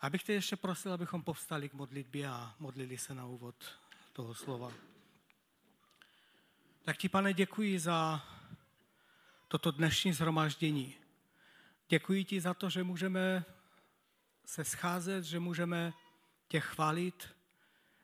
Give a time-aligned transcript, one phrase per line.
[0.00, 3.78] Abych tě ještě prosil, abychom povstali k modlitbě a modlili se na úvod
[4.12, 4.72] toho slova.
[6.82, 8.26] Tak ti, pane, děkuji za
[9.48, 10.94] toto dnešní zhromaždění.
[11.88, 13.44] Děkuji ti za to, že můžeme
[14.44, 15.92] se scházet, že můžeme
[16.48, 17.28] tě chválit.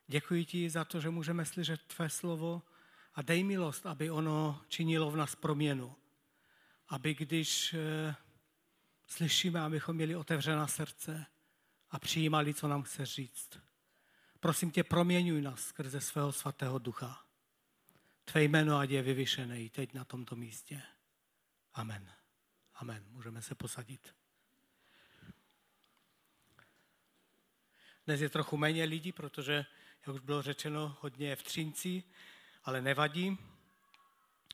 [0.06, 2.62] Děkuji ti za to, že můžeme slyšet tvé slovo
[3.14, 5.96] a dej milost, aby ono činilo v nás proměnu.
[6.88, 8.14] Aby když eh,
[9.06, 11.26] slyšíme, abychom měli otevřená srdce
[11.90, 13.58] a přijímali, co nám chce říct.
[14.40, 17.26] Prosím tě, proměňuj nás skrze svého svatého ducha.
[18.24, 20.82] Tvé jméno ať je vyvyšené i teď na tomto místě.
[21.74, 22.12] Amen.
[22.74, 23.04] Amen.
[23.08, 24.14] Můžeme se posadit.
[28.06, 29.66] Dnes je trochu méně lidí, protože,
[30.06, 32.02] jak už bylo řečeno, hodně je v Třinci,
[32.64, 33.38] ale nevadí.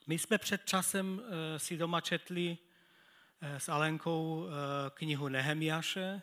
[0.07, 2.59] My jsme před časem eh, si doma četli
[3.41, 6.23] eh, s Alenkou eh, knihu Nehemiaše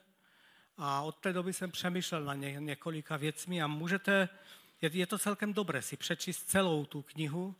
[0.81, 4.29] a od té doby jsem přemýšlel na několika věcmi a můžete,
[4.81, 7.55] je to celkem dobré si přečíst celou tu knihu.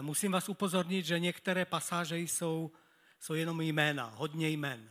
[0.00, 2.70] Musím vás upozornit, že některé pasáže jsou,
[3.20, 4.90] jsou jenom jména, hodně jmén.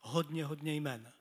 [0.00, 1.12] Hodně, hodně jmén.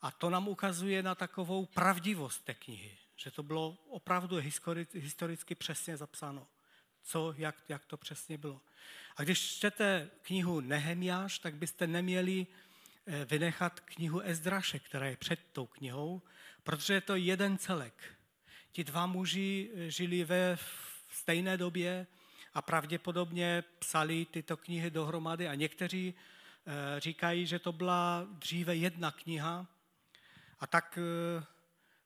[0.00, 4.36] A to nám ukazuje na takovou pravdivost té knihy, že to bylo opravdu
[4.94, 6.46] historicky přesně zapsáno,
[7.02, 8.60] co, jak, jak to přesně bylo.
[9.16, 12.46] A když čtete knihu Nehemiáš, tak byste neměli
[13.24, 16.22] vynechat knihu Ezdraše, která je před tou knihou,
[16.62, 18.14] protože je to jeden celek.
[18.72, 20.58] Ti dva muži eh, žili ve
[21.08, 22.06] stejné době
[22.54, 29.10] a pravděpodobně psali tyto knihy dohromady a někteří eh, říkají, že to byla dříve jedna
[29.10, 29.66] kniha,
[30.62, 31.44] a tak eh,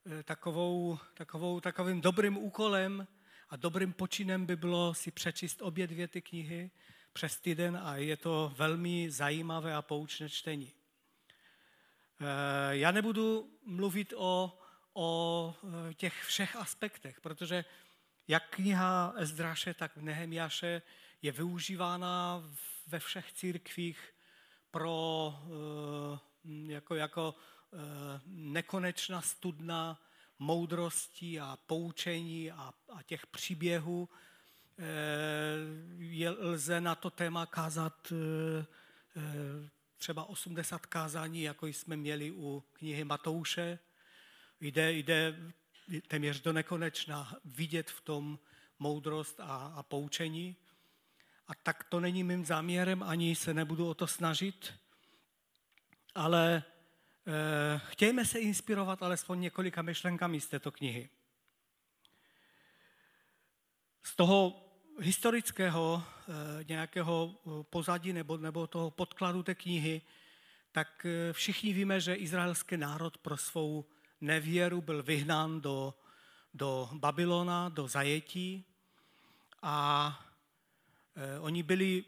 [0.06, 3.06] eh, takovou, takovou, takovým dobrým úkolem
[3.48, 6.70] a dobrým počinem by bylo si přečíst obě dvě ty knihy
[7.12, 10.72] přes týden a je to velmi zajímavé a poučné čtení.
[12.20, 14.58] Eh, já nebudu mluvit o,
[14.94, 15.54] o
[15.94, 17.64] těch všech aspektech, protože
[18.28, 20.82] jak kniha Ezdráše, tak Nehemiáše
[21.22, 22.42] je využívána
[22.86, 24.14] ve všech církvích
[24.70, 25.34] pro
[26.68, 27.34] jako, jako
[27.72, 30.00] Eh, nekonečná studna
[30.38, 34.08] moudrosti a poučení a, a těch příběhů.
[34.78, 34.84] Eh,
[35.98, 38.66] je, lze na to téma kázat eh,
[39.98, 43.78] třeba 80 kázání, jako jsme měli u knihy Matouše.
[44.60, 45.52] Jde, jde
[46.08, 48.38] téměř do nekonečna vidět v tom
[48.78, 50.56] moudrost a, a poučení.
[51.48, 54.74] A tak to není mým záměrem, ani se nebudu o to snažit,
[56.14, 56.62] ale
[57.28, 61.08] Eh, chtějme se inspirovat alespoň několika myšlenkami z této knihy.
[64.02, 64.62] Z toho
[65.00, 66.02] historického
[66.66, 70.02] nějakého eh, pozadí nebo, nebo toho podkladu té knihy,
[70.72, 73.84] tak všichni víme, že izraelský národ pro svou
[74.20, 75.94] nevěru byl vyhnán do,
[76.54, 78.64] do Babylona, do zajetí
[79.62, 80.26] a
[81.40, 82.04] oni byli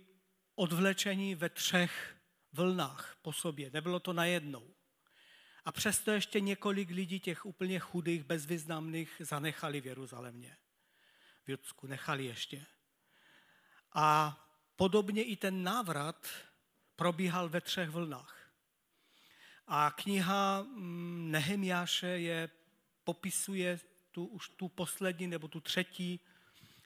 [0.54, 2.16] odvlečeni ve třech
[2.52, 3.70] vlnách po sobě.
[3.72, 4.74] Nebylo to najednou.
[5.64, 10.56] A přesto ještě několik lidí, těch úplně chudých, bezvýznamných, zanechali v Jeruzalémě.
[11.44, 12.66] V Judsku nechali ještě.
[13.92, 14.38] A
[14.76, 16.26] podobně i ten návrat
[16.96, 18.50] probíhal ve třech vlnách.
[19.66, 22.50] A kniha mm, Nehemiáše je,
[23.04, 23.80] popisuje
[24.12, 26.20] tu, už tu poslední nebo tu třetí,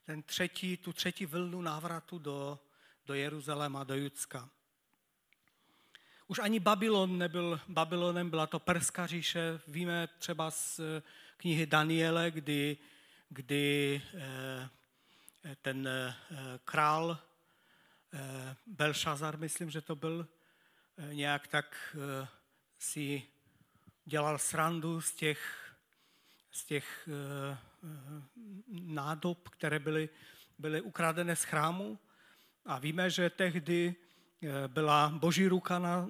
[0.05, 2.59] ten třetí, tu třetí vlnu návratu do,
[3.07, 4.51] do Jeruzaléma, do Judska.
[6.27, 9.61] Už ani Babylon nebyl Babylonem, byla to Perská říše.
[9.69, 11.03] Víme třeba z eh,
[11.37, 12.77] knihy Daniele, kdy,
[13.29, 14.69] kdy eh,
[15.63, 16.15] ten eh,
[16.65, 17.19] král
[18.67, 20.29] Belšazar, myslím, že to byl,
[21.13, 21.97] nějak tak
[22.79, 23.23] si
[24.05, 25.73] dělal srandu z těch,
[26.51, 27.09] z těch
[28.69, 30.09] nádob, které byly,
[30.59, 31.99] byly ukradené z chrámu.
[32.65, 33.95] A víme, že tehdy
[34.43, 36.09] Eh, byla boží ruka na,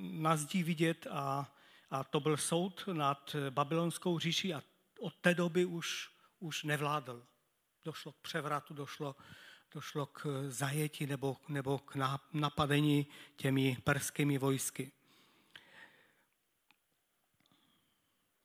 [0.00, 1.52] na zdí vidět a,
[1.90, 4.62] a to byl soud nad babylonskou říší a
[5.00, 7.26] od té doby už, už nevládl.
[7.84, 9.16] Došlo k převratu, došlo,
[9.74, 11.96] došlo k zajetí nebo, nebo k
[12.32, 13.06] napadení
[13.36, 14.92] těmi perskými vojsky.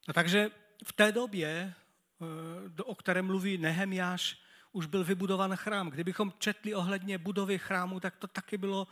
[0.08, 0.52] A takže
[0.84, 1.74] v té době,
[2.78, 4.38] eh, o které mluví Nehemiáš,
[4.72, 5.90] už byl vybudovan chrám.
[5.90, 8.88] Kdybychom četli ohledně budovy chrámu, tak to taky bylo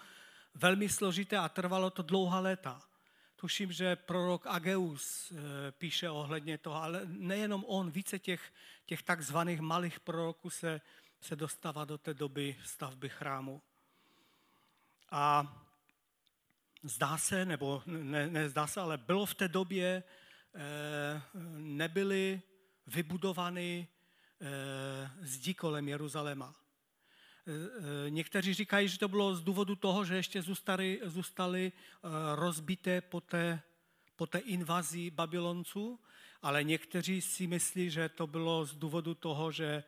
[0.55, 2.81] velmi složité a trvalo to dlouhá léta.
[3.43, 8.53] Tuším, že prorok Ageus eh, píše ohledně toho, ale nejenom on, více těch,
[8.85, 10.81] těch takzvaných malých proroků se,
[11.21, 13.61] se dostává do té doby stavby chrámu.
[15.11, 15.55] A
[16.83, 20.03] zdá se, nebo ne, ne zdá se, ale bylo v té době,
[20.55, 21.21] eh,
[21.57, 22.41] nebyly
[22.87, 23.87] vybudovány
[24.41, 26.62] eh, zdi kolem Jeruzaléma.
[27.47, 31.71] Eh, někteří říkají, že to bylo z důvodu toho, že ještě zůstali, zůstali
[32.35, 33.61] rozbité po té,
[34.15, 35.99] po té invazi Babylonců,
[36.41, 39.83] ale někteří si myslí, že to bylo z důvodu toho, že,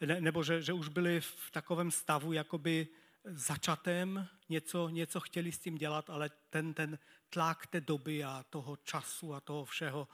[0.00, 2.88] ne, nebo že, že už byli v takovém stavu jakoby
[3.24, 6.98] začatém, něco, něco chtěli s tím dělat, ale ten, ten
[7.30, 10.08] tlak té doby a toho času a toho všeho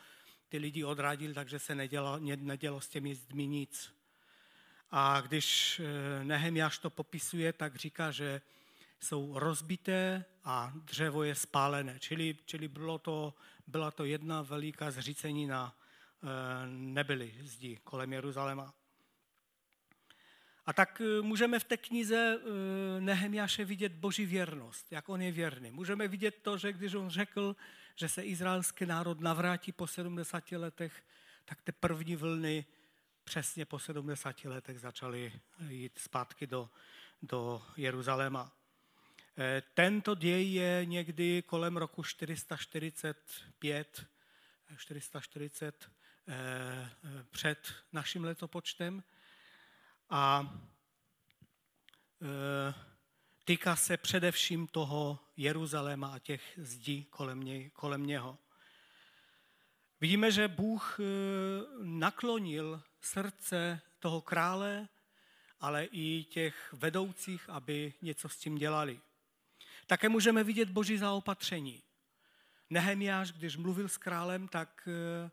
[0.48, 3.93] ty lidi odradil, takže se nedělo, nedělo s těmi zdmi nic.
[4.90, 8.40] A když eh, Nehemiáš to popisuje, tak říká, že
[9.00, 11.98] jsou rozbité a dřevo je spálené.
[11.98, 13.34] Čili, čili bylo to,
[13.66, 15.74] byla to jedna veliká zřícenina,
[16.22, 16.26] eh,
[16.66, 18.74] nebyly zdi kolem Jeruzaléma.
[20.66, 22.38] A tak eh, můžeme v té knize
[23.00, 25.70] Nehemiáše vidět boží věrnost, jak on je věrný.
[25.70, 27.56] Můžeme vidět to, že když on řekl,
[27.96, 31.02] že se izraelský národ navrátí po 70 letech,
[31.44, 32.64] tak ty první vlny
[33.24, 35.32] přesně po 70 letech začaly
[35.68, 36.70] jít zpátky do,
[37.22, 38.52] do Jeruzaléma.
[39.38, 44.06] Eh, tento děj je někdy kolem roku 445,
[44.76, 45.90] 440
[46.28, 46.90] eh,
[47.30, 49.02] před naším letopočtem
[50.10, 50.54] a
[52.22, 52.74] eh,
[53.44, 58.38] týká se především toho Jeruzaléma a těch zdí kolem, něj, kolem něho.
[60.00, 60.98] Vidíme, že Bůh
[61.82, 64.88] naklonil srdce toho krále,
[65.60, 69.00] ale i těch vedoucích, aby něco s tím dělali.
[69.86, 71.82] Také můžeme vidět boží zaopatření.
[72.70, 75.30] Nehemiáš, když mluvil s králem, tak eh,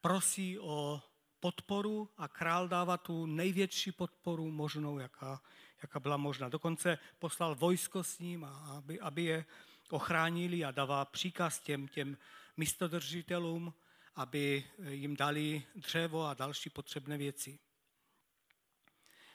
[0.00, 1.02] prosí o
[1.40, 5.40] podporu a král dává tu největší podporu možnou, jaká,
[5.82, 6.48] jaká byla možná.
[6.48, 9.44] Dokonce poslal vojsko s ním, aby, aby je
[9.90, 12.16] ochránili a dává příkaz těm, těm
[12.56, 13.74] místodržitelům,
[14.16, 17.58] aby jim dali dřevo a další potřebné věci.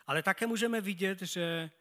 [0.08, 1.72] Ale také můžeme vidět, že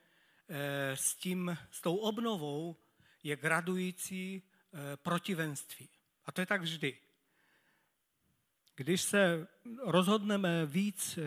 [0.48, 2.76] eh, s, tím, s tou obnovou
[3.22, 5.88] je gradující eh, protivenství.
[6.26, 6.98] A to je tak vždy.
[8.74, 9.46] Když se
[9.82, 11.22] rozhodneme víc eh,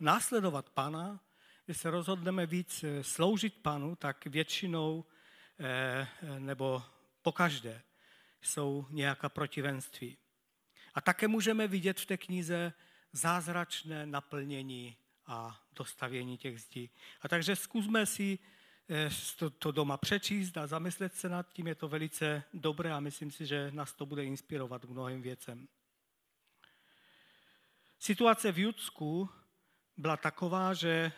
[0.00, 1.20] následovat Pana,
[1.64, 5.04] když se rozhodneme víc sloužit Panu, tak většinou
[6.38, 6.82] nebo
[7.22, 7.82] pokaždé
[8.42, 10.18] jsou nějaká protivenství.
[10.94, 12.72] A také můžeme vidět v té knize
[13.12, 14.96] zázračné naplnění
[15.26, 16.90] a dostavění těch zdí.
[17.22, 18.38] A takže zkusme si
[18.88, 23.00] eh, to, to doma přečíst a zamyslet se nad tím, je to velice dobré a
[23.00, 25.68] myslím si, že nás to bude inspirovat mnohým věcem.
[27.98, 29.30] Situace v Judsku
[29.96, 31.12] byla taková, že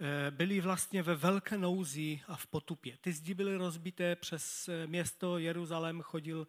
[0.00, 2.98] eh, byli vlastně ve velké nouzi a v potupě.
[3.00, 6.46] Ty zdi byly rozbité přes eh, město Jeruzalém, chodil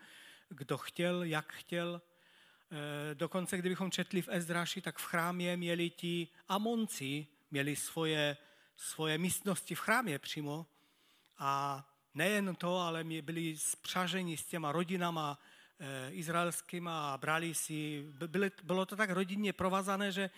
[0.49, 2.01] kdo chtěl, jak chtěl.
[2.71, 8.37] Eh, dokonce, kdybychom četli v Ezdraši, tak v chrámě měli ti Amonci, měli svoje,
[8.77, 10.65] svoje místnosti v chrámě přímo.
[11.37, 11.83] A
[12.13, 15.39] nejen to, ale byli spřaženi s těma rodinama
[15.79, 20.29] e, izraelskýma a brali si, byly, bylo to tak rodinně provazané, že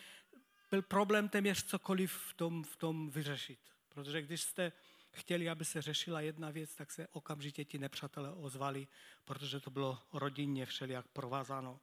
[0.69, 3.59] byl problém téměř cokoliv v tom, v tom vyřešit.
[3.89, 4.71] Protože když jste
[5.11, 8.87] chtěli, aby se řešila jedna věc, tak se okamžitě ti nepřátelé ozvali,
[9.25, 11.79] protože to bylo rodinně všelijak provázáno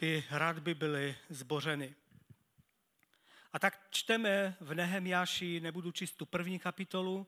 [0.00, 1.94] ty hradby byly zbořeny.
[3.52, 7.26] A tak čteme v Nehemiáši, nebudu číst tu první kapitolu,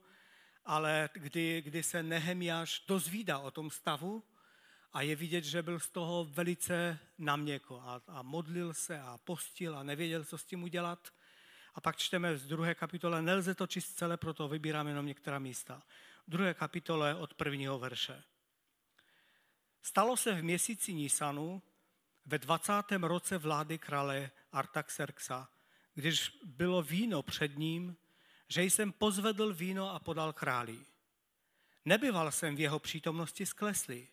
[0.64, 4.24] ale kdy, kdy se Nehemiáš dozvídá o tom stavu
[4.92, 9.78] a je vidět, že byl z toho velice naměko a, a modlil se a postil
[9.78, 11.08] a nevěděl, co s tím udělat.
[11.74, 15.82] A pak čteme z druhé kapitole, nelze to číst celé, proto vybíráme jenom některá místa.
[16.26, 18.22] V druhé kapitole od prvního verše.
[19.82, 21.62] Stalo se v měsíci Nisanu,
[22.26, 22.72] ve 20.
[23.00, 25.48] roce vlády krále Artaxerxa,
[25.94, 27.96] když bylo víno před ním,
[28.48, 30.78] že jsem pozvedl víno a podal králi.
[31.84, 34.08] Nebyval jsem v jeho přítomnosti skleslý.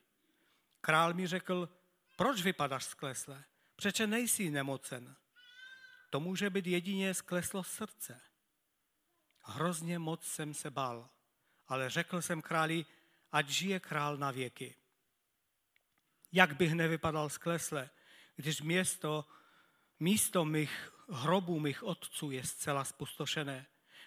[0.82, 1.70] Král mi řekl,
[2.16, 3.44] proč vypadáš sklesle?
[3.76, 5.16] Přeče nejsi nemocen.
[6.10, 8.22] To může být jedině skleslo srdce.
[9.44, 11.10] Hrozně moc jsem se bál,
[11.68, 12.86] ale řekl jsem králi,
[13.32, 14.76] ať žije král na věky.
[16.32, 17.90] Jak bych nevypadal sklesle,
[18.40, 19.26] když město,
[20.00, 23.66] místo mých hrobů mých otců je zcela spustošené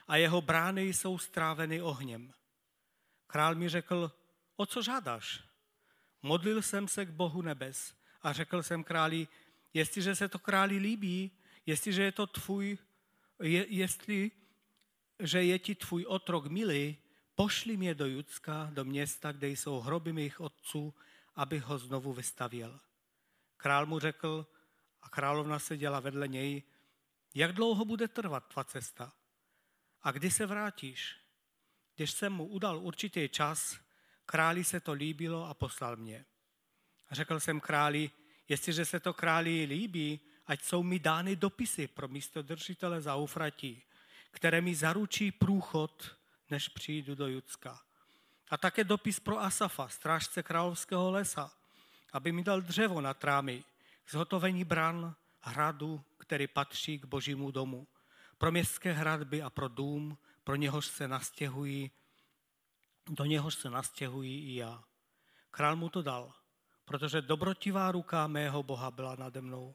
[0.08, 2.32] a jeho brány jsou stráveny ohněm.
[3.26, 4.12] Král mi řekl,
[4.56, 5.44] o co žádáš?
[6.22, 9.28] Modlil jsem se k Bohu nebes a řekl jsem králi,
[9.74, 11.30] jestliže se to králi líbí,
[11.66, 12.78] jestliže je to tvůj,
[13.42, 14.30] je, jestli,
[15.18, 16.96] že je ti tvůj otrok milý,
[17.34, 20.94] pošli mě do Judska, do města, kde jsou hroby mých otců,
[21.36, 22.80] abych ho znovu vystavil.
[23.62, 24.46] Král mu řekl,
[25.02, 26.62] a královna seděla vedle něj,
[27.34, 29.12] jak dlouho bude trvat tvá cesta?
[30.02, 31.16] A kdy se vrátíš?
[31.96, 33.78] Když jsem mu udal určitý čas,
[34.26, 36.24] králi se to líbilo a poslal mě.
[37.08, 38.10] A řekl jsem králi,
[38.48, 43.82] jestliže se to králi líbí, ať jsou mi dány dopisy pro místo držitele za Ufratí,
[44.30, 46.16] které mi zaručí průchod,
[46.50, 47.82] než přijdu do Judska.
[48.50, 51.61] A také dopis pro Asafa, strážce královského lesa,
[52.12, 53.64] aby mi dal dřevo na trámy,
[54.10, 57.86] zhotovení bran, hradu, který patří k božímu domu,
[58.38, 61.90] pro městské hradby a pro dům, pro něhož se nastěhují,
[63.08, 64.84] do něhož se nastěhují i já.
[65.50, 66.32] Král mu to dal,
[66.84, 69.74] protože dobrotivá ruka mého Boha byla nade mnou.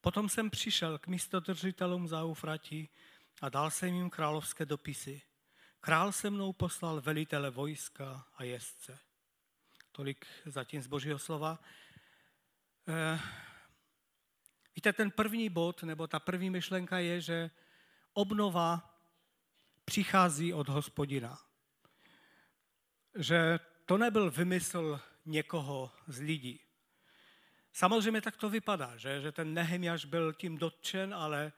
[0.00, 2.88] Potom jsem přišel k místodržitelům za Eufratí
[3.40, 5.22] a dal jsem jim královské dopisy.
[5.80, 8.98] Král se mnou poslal velitele vojska a jezdce.
[9.92, 11.58] Tolik zatím z božího slova.
[12.88, 13.20] Eh,
[14.76, 17.50] víte, ten první bod, nebo ta první myšlenka je, že
[18.12, 18.96] obnova
[19.84, 21.38] přichází od hospodina.
[23.14, 26.60] Že to nebyl vymysl někoho z lidí.
[27.72, 31.52] Samozřejmě tak to vypadá, že, že ten Nehemiáš byl tím dotčen, ale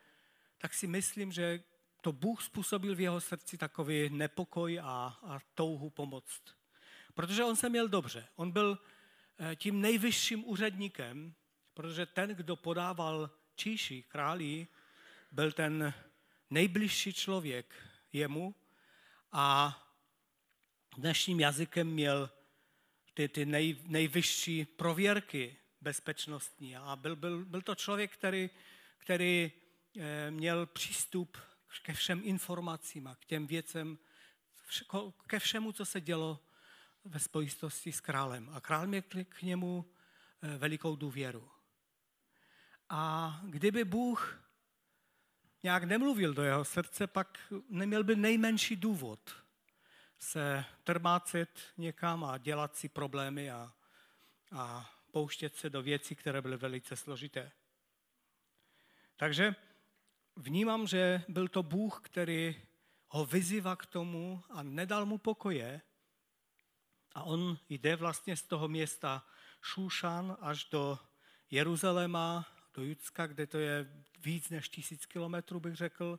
[0.59, 1.65] tak si myslím, že
[2.01, 6.62] to Bůh způsobil v jeho srdci takový nepokoj a, a touhu pomoct.
[7.15, 8.29] Protože on se měl dobře.
[8.37, 8.79] On byl
[9.39, 11.35] eh, tím nejvyšším úředníkem,
[11.75, 14.67] protože ten, kdo podával číši králi,
[15.33, 15.95] byl ten
[16.51, 17.75] nejbližší člověk
[18.13, 18.55] jemu
[19.33, 19.79] a
[20.97, 22.31] dnešním jazykem měl
[23.15, 26.77] ty, ty nej, nejvyšší prověrky bezpečnostní.
[26.77, 28.51] A byl, byl, byl to člověk, který,
[28.99, 29.53] který
[29.99, 31.37] eh, měl přístup
[31.83, 33.99] ke všem informacím a k těm věcem,
[35.27, 36.41] ke všemu, co se dělo
[37.05, 38.51] ve spojitosti s králem.
[38.53, 39.91] A král měl k němu
[40.43, 41.51] eh, velikou důvěru.
[42.89, 44.43] A kdyby Bůh
[45.63, 49.43] nějak nemluvil do jeho srdce, pak neměl by nejmenší důvod
[50.23, 53.73] se trmácet někam a dělat si problémy a,
[54.53, 57.53] a pouštět se do věcí, které byly velice složité.
[59.17, 59.55] Takže
[60.37, 62.63] vnímám, že byl to Bůh, který
[63.09, 65.81] ho vyzývá k tomu a nedal mu pokoje.
[67.15, 69.27] A on jde vlastně z toho města
[69.63, 70.99] Šúšan až do
[71.51, 76.19] Jeruzaléma, do Judska, kde to je víc než tisíc kilometrů, bych řekl.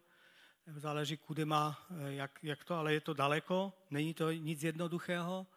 [0.67, 5.47] Záleží, kudy má, jak, jak to, ale je to daleko, není to nic jednoduchého.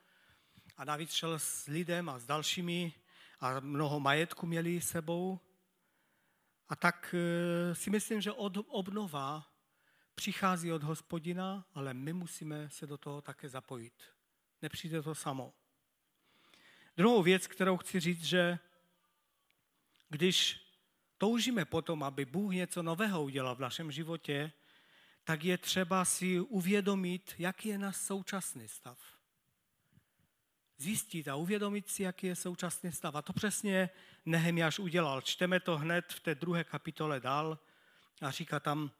[0.76, 2.93] A navíc šel s lidem a s dalšími
[3.40, 5.40] a mnoho majetku měli sebou.
[6.69, 9.47] A tak eh, si myslím, že od, obnova
[10.14, 14.15] přichází od hospodina, ale my musíme se do toho také zapojit.
[14.66, 15.52] Nepřijde to samo.
[16.96, 18.58] Druhou věc, kterou chci říct, že
[20.08, 20.61] když
[21.18, 24.52] toužíme potom, aby Bůh něco nového udělal v našem životě,
[25.25, 28.99] tak je třeba si uvědomit, jaký je náš současný stav
[30.78, 33.14] zjistit a uvědomit si, jaký je současný stav.
[33.14, 33.90] A to přesně
[34.25, 35.20] Nehemiáš udělal.
[35.20, 37.58] Čteme to hned v té druhé kapitole dál
[38.20, 38.90] a říká tam,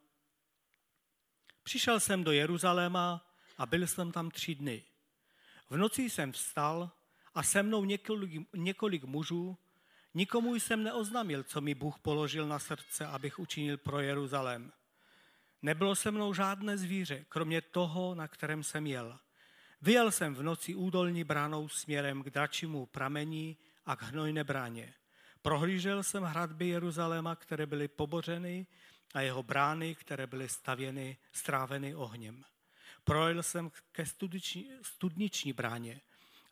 [1.62, 3.26] přišel jsem do Jeruzaléma
[3.58, 4.85] a byl jsem tam tři dny.
[5.70, 6.90] V noci jsem vstal
[7.35, 9.58] a se mnou několik, několik mužů,
[10.14, 14.73] nikomu jsem neoznámil, co mi Bůh položil na srdce, abych učinil pro Jeruzalém.
[15.62, 19.18] Nebylo se mnou žádné zvíře, kromě toho, na kterém jsem jel.
[19.82, 23.56] Vyjel jsem v noci údolní bránou směrem k dračímu pramení
[23.87, 24.94] a k hnojné bráně.
[25.42, 28.66] Prohlížel jsem hradby Jeruzaléma, které byly pobořeny
[29.14, 32.44] a jeho brány, které byly stavěny, stráveny ohněm.
[33.07, 36.01] Projel jsem ke studiční, studniční bráně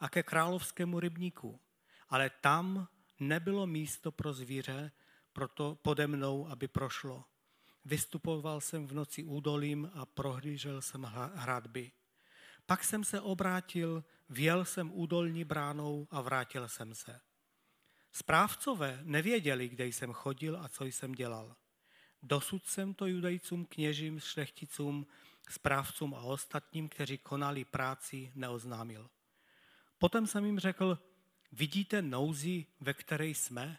[0.00, 1.60] a ke královskému rybníku,
[2.08, 2.88] ale tam
[3.20, 4.92] nebylo místo pro zvíře,
[5.32, 7.24] proto pode mnou, aby prošlo.
[7.84, 11.02] Vystupoval jsem v noci údolím a prohlížel jsem
[11.34, 11.92] hradby.
[12.66, 17.20] Pak jsem se obrátil, vjel jsem údolní bránou a vrátil jsem se.
[18.12, 21.56] Správcové nevěděli, kde jsem chodil a co jsem dělal.
[22.22, 25.06] Dosud jsem to judejcům, kněžím, šlechticům,
[25.50, 29.10] správcům a ostatním, kteří konali práci, neoznámil.
[29.98, 30.98] Potom jsem jim řekl,
[31.52, 33.78] vidíte nouzi, ve které jsme?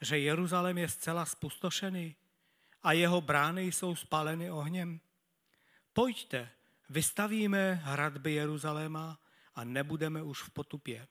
[0.00, 2.16] Že Jeruzalém je zcela spustošený
[2.82, 5.00] a jeho brány jsou spáleny ohněm?
[5.92, 6.50] Pojďte,
[6.92, 9.18] Vystavíme hradby Jeruzaléma
[9.54, 11.08] a nebudeme už v potupě.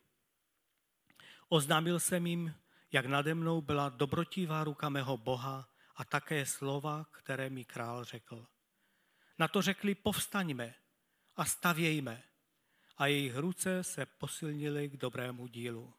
[1.50, 2.56] Oznámil jsem jim,
[2.92, 8.46] jak nade mnou byla dobrotivá ruka mého Boha a také slova, které mi král řekl.
[9.42, 10.74] Na to řekli, povstaňme
[11.36, 12.24] a stavějme,
[12.98, 15.94] a jejich ruce se posilnily k dobrému dílu.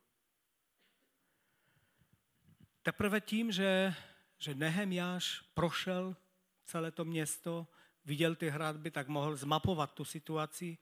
[2.82, 3.94] Teprve tím, že,
[4.38, 6.16] že Nehemjáš prošel
[6.64, 7.66] celé to město,
[8.04, 10.78] viděl ty hradby, tak mohl zmapovat tu situaci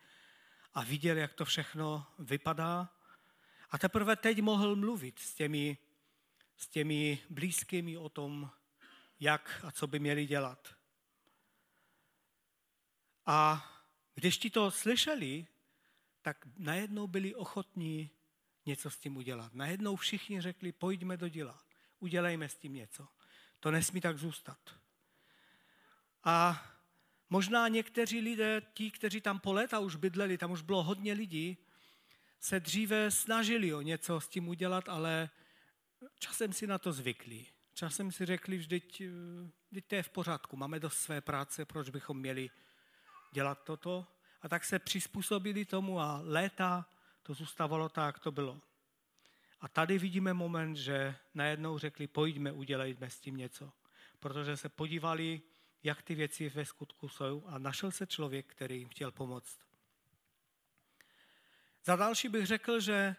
[0.75, 2.88] a viděl, jak to všechno vypadá.
[3.71, 5.79] A teprve teď mohl mluvit s těmi,
[6.57, 8.50] s těmi blízkými o tom,
[9.21, 10.79] jak a co by měli dělat.
[13.30, 13.66] A
[14.14, 15.46] když ti to slyšeli,
[16.22, 18.10] tak najednou byli ochotní
[18.66, 19.54] něco s tím udělat.
[19.54, 21.60] Najednou všichni řekli, pojďme do díla,
[21.99, 23.08] udělejme s tím něco.
[23.60, 24.58] To nesmí tak zůstat.
[26.25, 26.66] A
[27.28, 31.56] možná někteří lidé, ti, kteří tam po léta už bydleli, tam už bylo hodně lidí,
[32.40, 35.30] se dříve snažili o něco s tím udělat, ale
[36.18, 37.46] časem si na to zvykli.
[37.75, 39.02] Časem si řekli, vždyť,
[39.70, 42.50] vždyť to je v pořádku, máme dost své práce, proč bychom měli
[43.30, 44.06] dělat toto.
[44.42, 46.87] A tak se přizpůsobili tomu a léta
[47.22, 48.60] to zůstávalo tak, jak to bylo.
[49.60, 53.72] A tady vidíme moment, že najednou řekli, pojďme, udělejme s tím něco.
[54.18, 55.42] Protože se podívali,
[55.82, 59.58] jak ty věci ve skutku jsou a našel se člověk, který jim chtěl pomoct.
[61.84, 63.16] Za další bych řekl, že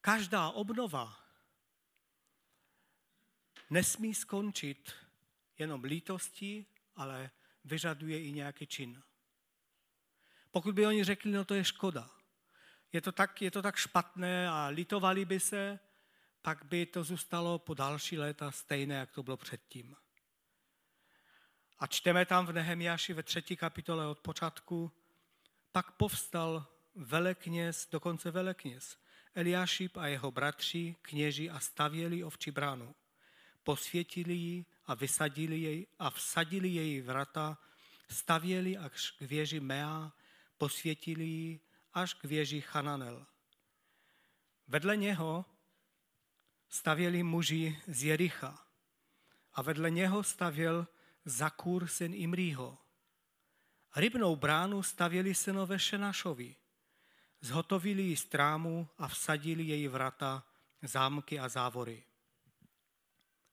[0.00, 1.20] každá obnova
[3.70, 4.92] nesmí skončit
[5.58, 7.30] jenom lítostí, ale
[7.64, 9.02] vyžaduje i nějaký čin.
[10.54, 12.10] Pokud by oni řekli, no to je škoda,
[12.92, 15.78] je to tak, je to tak špatné a litovali by se,
[16.42, 19.96] pak by to zůstalo po další léta stejné, jak to bylo předtím.
[21.78, 24.92] A čteme tam v Nehemiáši ve třetí kapitole od počátku,
[25.72, 28.98] pak povstal velekněz, dokonce velekněz,
[29.34, 32.94] Eliášib a jeho bratři, kněži a stavěli ovčí bránu.
[33.62, 37.58] Posvětili ji a vysadili jej a vsadili její vrata,
[38.08, 40.12] stavěli až k věži Mea,
[40.58, 41.60] posvětili ji
[41.92, 43.26] až k věži Chananel.
[44.68, 45.44] Vedle něho
[46.68, 48.66] stavěli muži z Jericha
[49.52, 50.86] a vedle něho stavěl
[51.24, 52.78] Zakur syn Imrího.
[53.96, 56.56] Rybnou bránu stavěli synové Šenašovi.
[57.40, 60.46] Zhotovili ji z trámu a vsadili její vrata,
[60.82, 62.04] zámky a závory.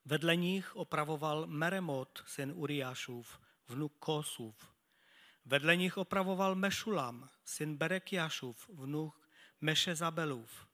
[0.06, 4.71] Vedle nich opravoval Meremot, syn Uriášův, vnuk Kosův.
[5.46, 9.30] Vedle nich opravoval Mešulam, syn Berekiašův, vnuk
[9.62, 10.68] Mešezabelův.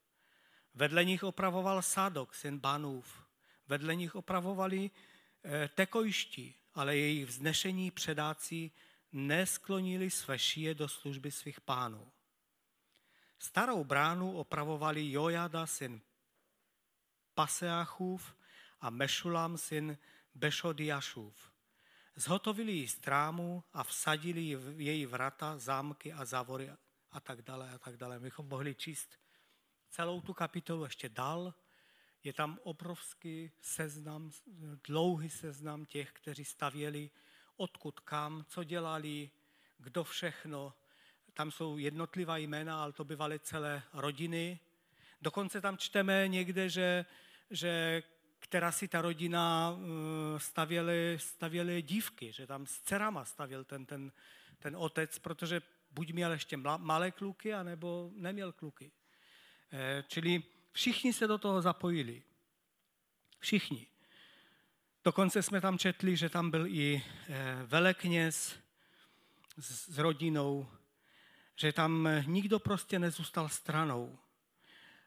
[0.74, 3.24] Vedle nich opravoval Sadok, syn Banův.
[3.68, 4.92] Vedle nich opravovali
[5.44, 8.72] eh, tekojští, ale jejich vznešení předáci
[9.12, 12.12] nesklonili své šije do služby svých pánů.
[13.40, 16.02] Starou bránu opravovali Jojada, syn
[17.34, 18.36] Paseachův
[18.82, 19.98] a Mešulam, syn
[20.36, 21.47] Bešodiašův.
[22.20, 26.70] Zhotovili ji z trámu a vsadili její vrata, zámky a závory
[27.12, 28.20] a tak dále a tak dále.
[28.20, 29.20] Bychom mohli číst
[29.90, 31.54] celou tu kapitolu ještě dál.
[32.24, 34.32] Je tam obrovský seznam,
[34.88, 37.10] dlouhý seznam těch, kteří stavěli,
[37.56, 39.30] odkud kam, co dělali,
[39.78, 40.74] kdo všechno.
[41.34, 44.60] Tam jsou jednotlivá jména, ale to byvaly celé rodiny.
[45.22, 47.06] Dokonce tam čteme někde, že,
[47.50, 48.04] že
[48.40, 54.12] která si ta rodina eh, stavěly, stavěly dívky, že tam s dcerama stavěl ten, ten,
[54.60, 58.92] ten otec, protože buď měl ještě malé kluky, anebo neměl kluky.
[59.72, 62.24] Eh, čili všichni se do toho zapojili.
[63.40, 63.88] Všichni.
[65.04, 68.60] Dokonce jsme tam četli, že tam byl i eh, velekněz
[69.58, 70.68] s rodinou,
[71.56, 74.20] že tam nikdo prostě nezůstal stranou.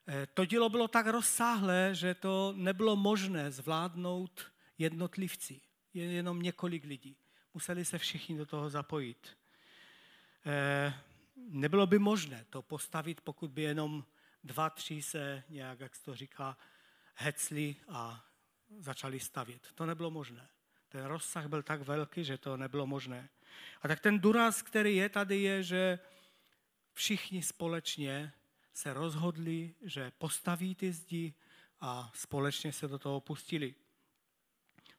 [0.09, 5.61] Eh, to dílo bylo tak rozsáhlé, že to nebylo možné zvládnout jednotlivci,
[5.95, 7.17] jenom několik lidí.
[7.55, 9.39] Museli se všichni do toho zapojit.
[10.47, 10.95] Eh,
[11.37, 14.05] nebylo by možné to postavit, pokud by jenom
[14.45, 16.57] dva, tři se nějak, jak to říká,
[17.15, 18.25] hecli a
[18.79, 19.69] začali stavět.
[19.75, 20.49] To nebylo možné.
[20.89, 23.29] Ten rozsah byl tak velký, že to nebylo možné.
[23.83, 25.99] A tak ten důraz, který je tady, je, že
[26.93, 28.33] všichni společně
[28.81, 31.35] se rozhodli, že postaví ty zdi
[31.81, 33.75] a společně se do toho pustili.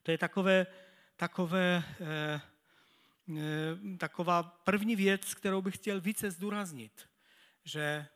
[0.03, 0.67] To je takové,
[1.15, 2.41] takové, eh,
[3.37, 7.09] eh, taková první věc, kterou bych chtěl více zdůraznit,
[7.63, 8.07] že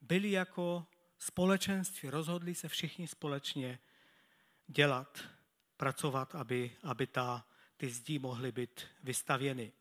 [0.00, 0.86] byli jako
[1.18, 3.78] společenství, rozhodli se všichni společně
[4.66, 5.18] dělat,
[5.76, 9.72] pracovat, aby, aby ta, ty zdi mohly být vystavěny.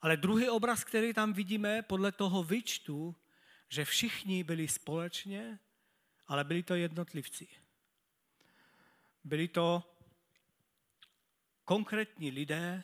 [0.00, 3.16] Ale druhý obraz, který tam vidíme podle toho vyčtu,
[3.72, 5.58] že všichni byli společně,
[6.26, 7.48] ale byli to jednotlivci.
[9.24, 9.96] Byli to
[11.64, 12.82] konkrétní lidé,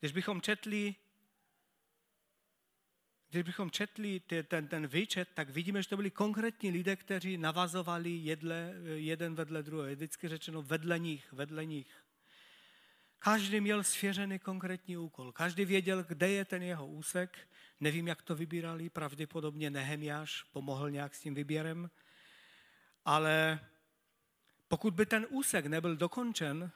[0.00, 0.94] když bychom četli
[3.30, 8.10] když bychom četli ten, ten výčet, tak vidíme, že to byli konkrétní lidé, kteří navazovali
[8.10, 9.88] jedle, jeden vedle druhého.
[9.88, 12.05] Je vždycky řečeno vedle nich, vedle nich.
[13.26, 15.32] Každý měl svěřený konkrétní úkol.
[15.32, 17.48] Každý věděl, kde je ten jeho úsek.
[17.80, 21.90] Nevím, jak to vybírali, pravděpodobně Nehemiáš pomohl nějak s tím výběrem.
[23.04, 23.60] Ale
[24.68, 26.70] pokud by ten úsek nebyl dokončen,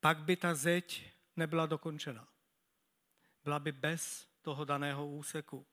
[0.00, 2.28] pak by ta zeď nebyla dokončena.
[3.44, 5.66] Byla by bez toho daného úseku.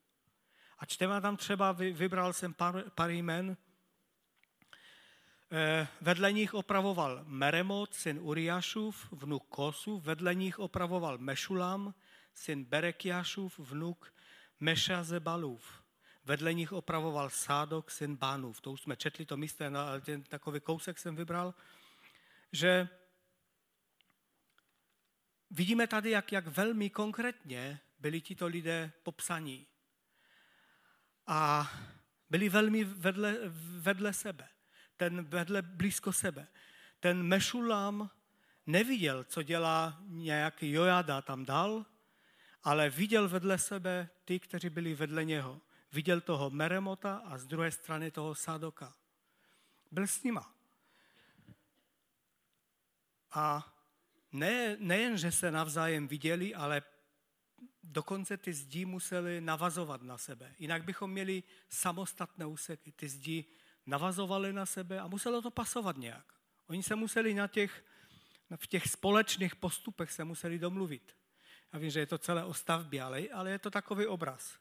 [0.77, 3.57] A čteme tam třeba, vybral jsem pár, pár jmen,
[6.01, 11.93] Vedle nich opravoval Meremot, syn Uriášův, vnuk Kosu, vedle nich opravoval Mešulam,
[12.33, 14.13] syn Berekiášův, vnuk
[14.59, 15.83] Mešazebalův.
[16.25, 18.61] Vedle nich opravoval Sádok, syn Bánův.
[18.61, 21.53] To už jsme četli to místo, ale ten takový kousek jsem vybral,
[22.51, 22.89] že
[25.49, 29.67] vidíme tady, jak, jak velmi konkrétně byli tito lidé popsaní.
[31.27, 31.71] A
[32.29, 33.37] byli velmi vedle,
[33.79, 34.49] vedle sebe,
[34.97, 36.47] ten vedle blízko sebe.
[36.99, 38.09] Ten Mešulám
[38.65, 41.85] neviděl, co dělá nějaký Jojada tam dal,
[42.63, 45.61] ale viděl vedle sebe ty, kteří byli vedle něho.
[45.91, 48.93] Viděl toho Meremota a z druhé strany toho Sadoka.
[49.91, 50.53] Byl s nima.
[53.31, 53.73] A
[54.31, 56.81] ne, nejen, že se navzájem viděli, ale
[57.83, 60.55] dokonce ty zdi museli navazovat na sebe.
[60.59, 62.91] Jinak bychom měli samostatné úseky.
[62.91, 63.45] Ty zdi
[63.87, 66.25] navazovaly na sebe a muselo to pasovat nějak.
[66.67, 67.85] Oni se museli na těch,
[68.55, 71.15] v těch společných postupech se museli domluvit.
[71.73, 74.57] Já vím, že je to celé o stavbě, ale, ale je to takový obraz.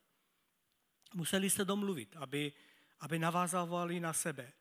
[1.14, 2.52] Museli se domluvit, aby,
[3.00, 4.52] aby navázávali na sebe.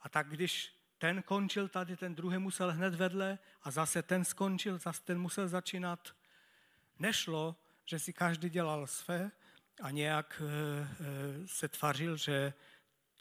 [0.00, 4.78] A tak když ten končil tady, ten druhý musel hned vedle a zase ten skončil,
[4.78, 6.14] zase ten musel začínat.
[6.98, 9.30] Nešlo, že si každý dělal své
[9.82, 12.54] a nějak eh, eh, se tvařil, že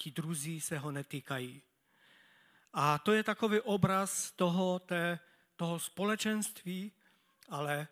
[0.01, 1.61] ti druzí se ho netýkají.
[2.73, 5.19] A to je takový obraz toho, té,
[5.55, 6.91] toho společenství,
[7.49, 7.87] ale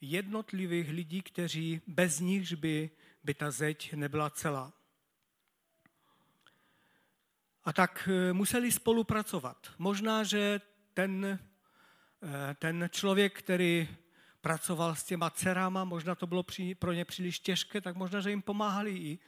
[0.00, 2.90] jednotlivých lidí, kteří bez nich by,
[3.24, 4.72] by ta zeď nebyla celá.
[7.64, 9.72] A tak eh, museli spolupracovat.
[9.78, 10.60] Možná, že
[10.94, 11.38] ten,
[12.58, 13.88] ten člověk, který
[14.40, 16.44] pracoval s těma dcerama, možná to bylo
[16.78, 19.18] pro ně příliš těžké, tak možná, že jim pomáhali i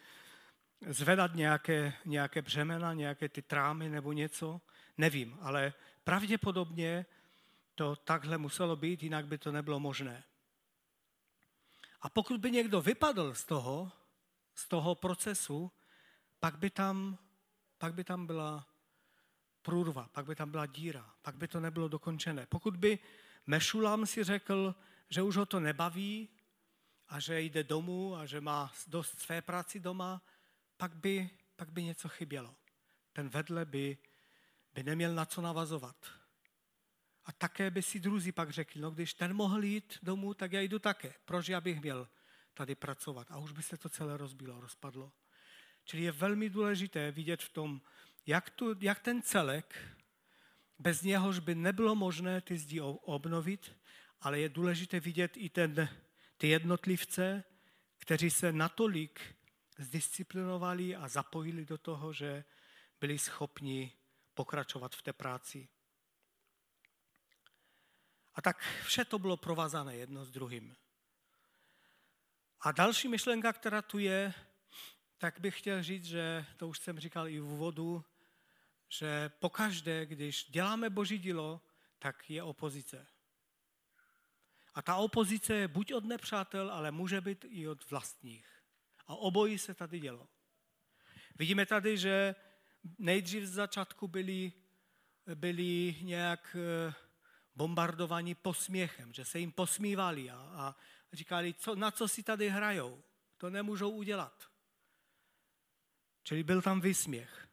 [0.86, 4.60] zvedat nějaké, nějaké břemena, nějaké ty trámy nebo něco.
[4.98, 5.72] Nevím, ale
[6.04, 7.06] pravděpodobně
[7.74, 10.24] to takhle muselo být, jinak by to nebylo možné.
[12.02, 13.92] A pokud by někdo vypadl z toho,
[14.54, 15.72] z toho procesu,
[16.40, 17.18] pak by tam,
[17.78, 18.66] pak by tam byla
[19.62, 22.46] průrva, pak by tam byla díra, pak by to nebylo dokončené.
[22.46, 22.98] Pokud by
[23.46, 24.74] Mešulam si řekl,
[25.08, 26.28] že už ho to nebaví
[27.08, 30.22] a že jde domů a že má dost své práci doma,
[30.82, 32.54] pak by, pak by něco chybělo.
[33.12, 33.98] Ten vedle by,
[34.74, 35.96] by neměl na co navazovat.
[37.24, 40.60] A také by si druzí pak řekli, no když ten mohl jít domů, tak já
[40.60, 41.14] jdu také.
[41.24, 42.08] Proč já bych měl
[42.54, 43.30] tady pracovat?
[43.30, 45.12] A už by se to celé rozbilo, rozpadlo.
[45.84, 47.80] Čili je velmi důležité vidět v tom,
[48.26, 49.96] jak, tu, jak ten celek,
[50.78, 53.76] bez něhož by nebylo možné ty zdi obnovit,
[54.20, 55.88] ale je důležité vidět i ten,
[56.36, 57.44] ty jednotlivce,
[57.98, 59.20] kteří se natolik
[59.78, 62.44] zdisciplinovali a zapojili do toho, že
[63.00, 63.92] byli schopni
[64.34, 65.68] pokračovat v té práci.
[68.34, 70.76] A tak vše to bylo provázané jedno s druhým.
[72.60, 74.34] A další myšlenka, která tu je,
[75.18, 78.04] tak bych chtěl říct, že to už jsem říkal i v úvodu,
[78.88, 81.60] že pokaždé, když děláme boží dílo,
[81.98, 83.06] tak je opozice.
[84.74, 88.61] A ta opozice je buď od nepřátel, ale může být i od vlastních.
[89.06, 90.28] A obojí se tady dělo.
[91.38, 92.34] Vidíme tady, že
[92.98, 94.52] nejdřív z začátku byli,
[95.34, 96.94] byli nějak eh,
[97.54, 100.76] bombardovaní posměchem, že se jim posmívali a, a
[101.12, 103.02] říkali, co, na co si tady hrajou,
[103.36, 104.50] to nemůžou udělat.
[106.22, 107.48] Čili byl tam vysměch.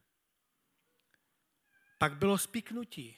[1.98, 3.18] Pak bylo spiknutí.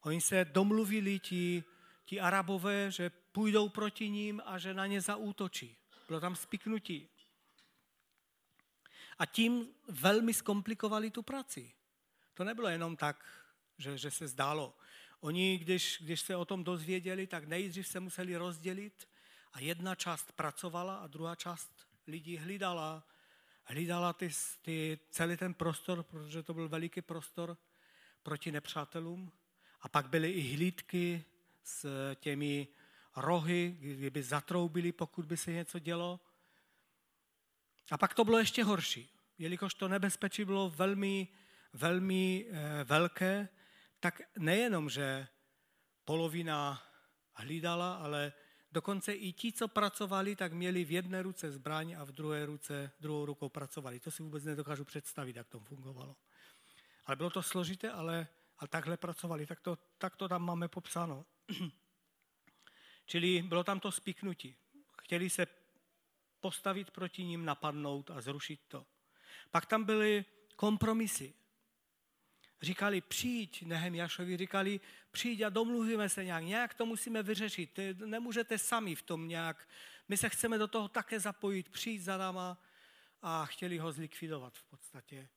[0.00, 1.64] Oni se domluvili, ti
[2.10, 5.76] ti arabové, že půjdou proti ním a že na ně zaútočí.
[6.06, 7.08] Bylo tam spiknutí.
[9.20, 11.72] A tím velmi zkomplikovali tu práci.
[12.34, 13.24] To nebylo jenom tak,
[13.78, 14.76] že, že se zdálo.
[15.20, 19.08] Oni, když, když se o tom dozvěděli, tak nejdřív se museli rozdělit
[19.52, 21.70] a jedna část pracovala a druhá část
[22.06, 23.06] lidí hlídala,
[23.64, 24.30] hlídala ty,
[24.62, 27.56] ty, celý ten prostor, protože to byl veliký prostor
[28.22, 29.32] proti nepřátelům.
[29.80, 31.24] A pak byly i hlídky
[31.64, 32.68] s těmi
[33.16, 36.20] rohy, kdyby zatroubili, pokud by se něco dělo.
[37.90, 41.28] A pak to bylo ještě horší, jelikož to nebezpečí bylo velmi,
[41.72, 43.48] velmi eh, velké,
[44.00, 45.28] tak nejenom, že
[46.04, 46.82] polovina
[47.34, 48.32] hlídala, ale
[48.72, 52.92] dokonce i ti, co pracovali, tak měli v jedné ruce zbraň a v druhé ruce,
[53.00, 54.00] druhou rukou pracovali.
[54.00, 56.16] To si vůbec nedokážu představit, jak to fungovalo.
[57.06, 61.26] Ale bylo to složité, ale, ale takhle pracovali, tak to, tak to tam máme popsáno.
[63.06, 64.56] Čili bylo tam to spiknutí.
[65.02, 65.46] Chtěli se
[66.40, 68.86] postavit proti ním, napadnout a zrušit to.
[69.50, 70.24] Pak tam byly
[70.56, 71.34] kompromisy.
[72.62, 78.94] Říkali, přijď, Nehemjašovi říkali, přijď a domluvíme se nějak, nějak to musíme vyřešit, nemůžete sami
[78.94, 79.68] v tom nějak,
[80.08, 82.62] my se chceme do toho také zapojit, přijít za náma
[83.22, 85.28] a chtěli ho zlikvidovat v podstatě.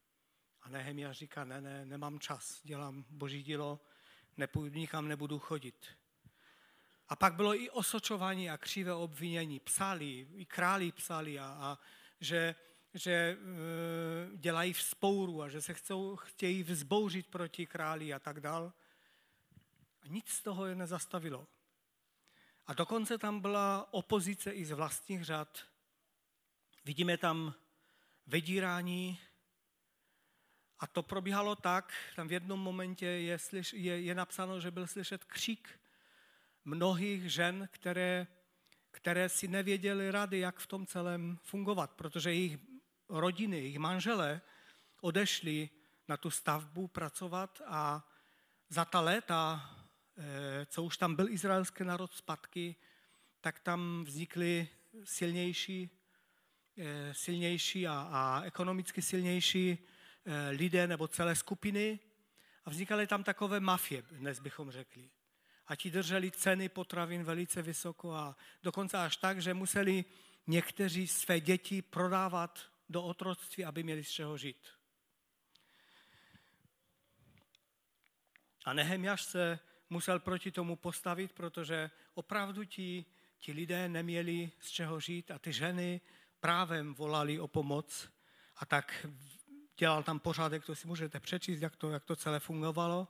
[0.61, 3.79] A Nehemia říká, ne, ne, nemám čas, dělám boží dílo,
[4.37, 5.87] nepůjdu, nikam nebudu chodit.
[7.13, 9.59] A pak bylo i osočování a křivé obvinění.
[9.59, 11.79] Psali, i králi psali, a, a
[12.19, 12.55] že,
[12.93, 13.37] že e,
[14.37, 18.73] dělají vzpouru a že se chcou, chtějí vzbouřit proti králi a tak dál.
[20.01, 21.47] A nic z toho je nezastavilo.
[22.67, 25.63] A dokonce tam byla opozice i z vlastních řad.
[26.85, 27.53] Vidíme tam
[28.27, 29.19] vydírání,
[30.79, 34.87] a to probíhalo tak, tam v jednom momentě je, slyš, je, je napsáno, že byl
[34.87, 35.82] slyšet křik
[36.65, 38.27] mnohých žen, které,
[38.91, 42.59] které si nevěděly rady, jak v tom celém fungovat, protože jejich
[43.09, 44.41] rodiny, jejich manželé
[45.01, 45.69] odešli
[46.07, 48.09] na tu stavbu pracovat a
[48.69, 49.69] za ta léta,
[50.17, 52.75] eh, co už tam byl izraelský národ zpátky,
[53.41, 54.67] tak tam vznikly
[55.03, 55.89] silnější,
[56.77, 59.77] eh, silnější a, a ekonomicky silnější
[60.25, 61.99] eh, lidé nebo celé skupiny
[62.65, 65.09] a vznikaly tam takové mafie, dnes bychom řekli
[65.73, 70.05] a ti drželi ceny potravin velice vysoko a dokonce až tak, že museli
[70.47, 72.59] někteří své děti prodávat
[72.89, 74.67] do otroctví, aby měli z čeho žít.
[78.65, 79.59] A Nehemiáš se
[79.89, 83.05] musel proti tomu postavit, protože opravdu ti,
[83.39, 86.01] ti lidé neměli z čeho žít a ty ženy
[86.39, 88.09] právem volali o pomoc
[88.55, 89.07] a tak
[89.77, 93.07] dělal tam pořádek, to si můžete přečíst, jak to, jak to celé fungovalo.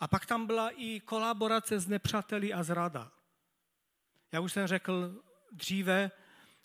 [0.00, 3.12] A pak tam byla i kolaborace s nepřáteli a zrada.
[4.32, 6.10] Já už jsem řekl dříve,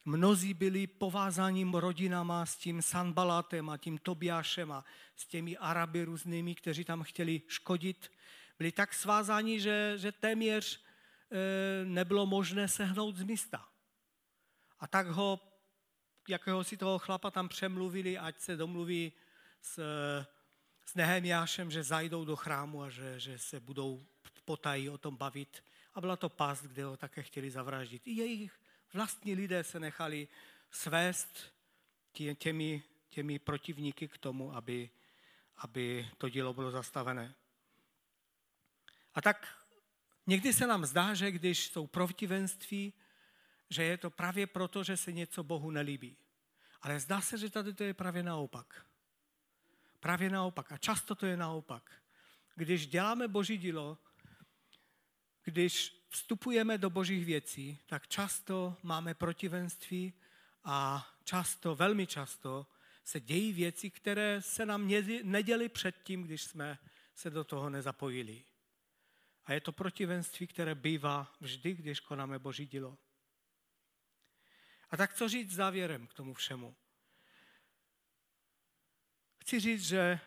[0.05, 6.55] mnozí byli povázáním rodinama s tím Sanbalátem a tím Tobiášem a s těmi Araby různými,
[6.55, 8.11] kteří tam chtěli škodit.
[8.57, 10.79] Byli tak svázáni, že, že téměř
[11.31, 13.65] e, nebylo možné sehnout z místa.
[14.79, 15.39] A tak ho,
[16.29, 19.13] jakého si toho chlapa tam přemluvili, ať se domluví
[19.61, 19.79] s
[20.85, 24.05] s Nehemiášem, že zajdou do chrámu a že, že se budou
[24.45, 25.63] potají o tom bavit.
[25.93, 28.01] A byla to past, kde ho také chtěli zavraždit.
[28.05, 28.59] I jejich
[28.93, 30.27] vlastní lidé se nechali
[30.71, 31.53] svést
[32.37, 34.89] těmi, těmi protivníky k tomu, aby,
[35.57, 37.35] aby to dílo bylo zastavené.
[39.13, 39.65] A tak
[40.27, 42.93] někdy se nám zdá, že když jsou protivenství,
[43.69, 46.17] že je to právě proto, že se něco Bohu nelíbí.
[46.81, 48.85] Ale zdá se, že tady to je právě naopak.
[50.05, 50.71] Právě naopak.
[50.71, 51.91] A často to je naopak.
[52.55, 53.97] Když děláme boží dílo,
[55.43, 60.13] když vstupujeme do božích věcí, tak často máme protivenství
[60.63, 62.67] a často, velmi často
[63.03, 64.91] se dějí věci, které se nám
[65.23, 66.77] neděly předtím, když jsme
[67.15, 68.43] se do toho nezapojili.
[69.45, 72.97] A je to protivenství, které bývá vždy, když konáme boží dílo.
[74.89, 76.75] A tak co říct závěrem k tomu všemu?
[79.45, 80.19] Chci říct, že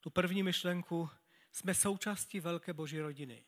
[0.00, 1.10] tu první myšlenku
[1.52, 3.44] jsme součástí velké boží rodiny.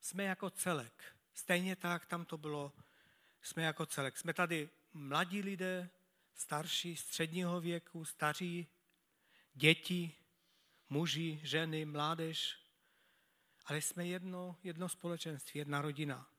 [0.00, 1.16] Jsme jako celek.
[1.34, 2.72] Stejně tak tam to bylo.
[3.42, 4.16] Jsme jako celek.
[4.18, 5.90] Jsme tady mladí lidé,
[6.34, 8.66] starší, středního věku, staří,
[9.54, 10.14] děti,
[10.88, 12.58] muži, ženy, mládež.
[13.64, 16.30] Ale jsme jedno, jedno společenství, jedna rodina.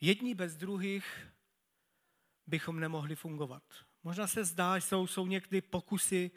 [0.00, 1.28] Jedni bez druhých
[2.48, 3.62] bychom nemohli fungovat.
[4.02, 6.30] Možná se zdá, jsou, jsou někdy pokusy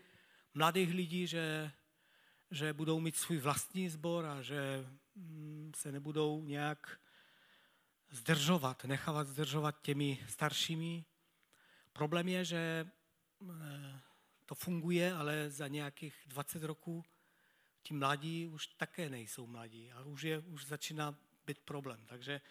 [0.53, 1.71] mladých lidí, že,
[2.51, 6.99] že budou mít svůj vlastní sbor a že mm, se nebudou nějak
[8.09, 11.05] zdržovat, nechávat zdržovat těmi staršími.
[11.93, 12.87] Problém je, že
[13.49, 13.99] eh,
[14.45, 17.05] to funguje, ale za nějakých 20 roků
[17.83, 22.05] ti mladí už také nejsou mladí a už, je, už začíná být problém.
[22.05, 22.41] Takže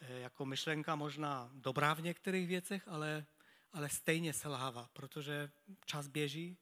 [0.00, 3.26] jako myšlenka možná dobrá v některých věcech, ale,
[3.72, 5.50] ale stejně selhává, protože
[5.84, 6.58] čas běží.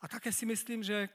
[0.00, 1.08] A také si myslím, že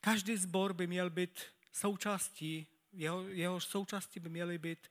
[0.00, 1.40] každý sbor by měl být
[1.72, 4.90] součástí, jeho, jeho součástí by měly být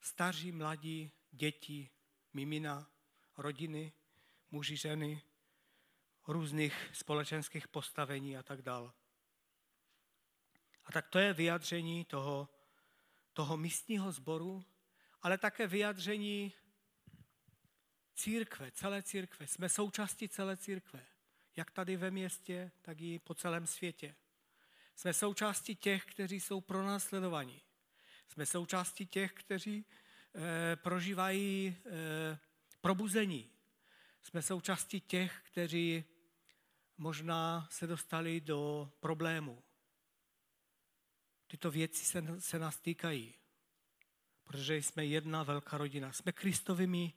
[0.00, 1.90] staří, mladí, děti,
[2.32, 2.90] mimina,
[3.36, 3.92] rodiny,
[4.50, 5.22] muži, ženy,
[6.26, 8.92] různých společenských postavení a tak dále.
[10.84, 12.48] A tak to je vyjadření toho,
[13.32, 14.64] toho místního sboru,
[15.24, 16.52] ale také vyjadření
[18.14, 19.46] církve, celé církve.
[19.46, 21.06] Jsme součástí celé církve,
[21.56, 24.14] jak tady ve městě, tak i po celém světě.
[24.96, 27.62] Jsme součástí těch, kteří jsou pronásledovaní.
[28.28, 29.84] Jsme součástí těch, kteří
[30.34, 32.38] e, prožívají e,
[32.80, 33.50] probuzení.
[34.22, 36.04] Jsme součástí těch, kteří
[36.98, 39.62] možná se dostali do problému.
[41.46, 43.34] Tyto věci se, se nás týkají,
[44.44, 46.12] protože jsme jedna velká rodina.
[46.12, 47.12] Jsme Kristovými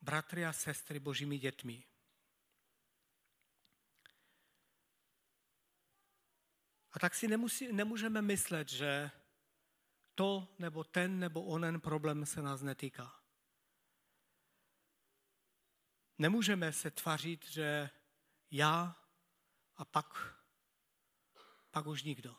[0.00, 1.84] bratry a sestry, božími dětmi.
[6.92, 9.10] A tak si nemusí, nemůžeme myslet, že
[10.14, 13.22] to nebo ten nebo onen problém se nás netýká.
[16.18, 17.90] Nemůžeme se tvařit, že
[18.50, 18.96] já
[19.76, 20.36] a pak,
[21.70, 22.36] pak už nikdo.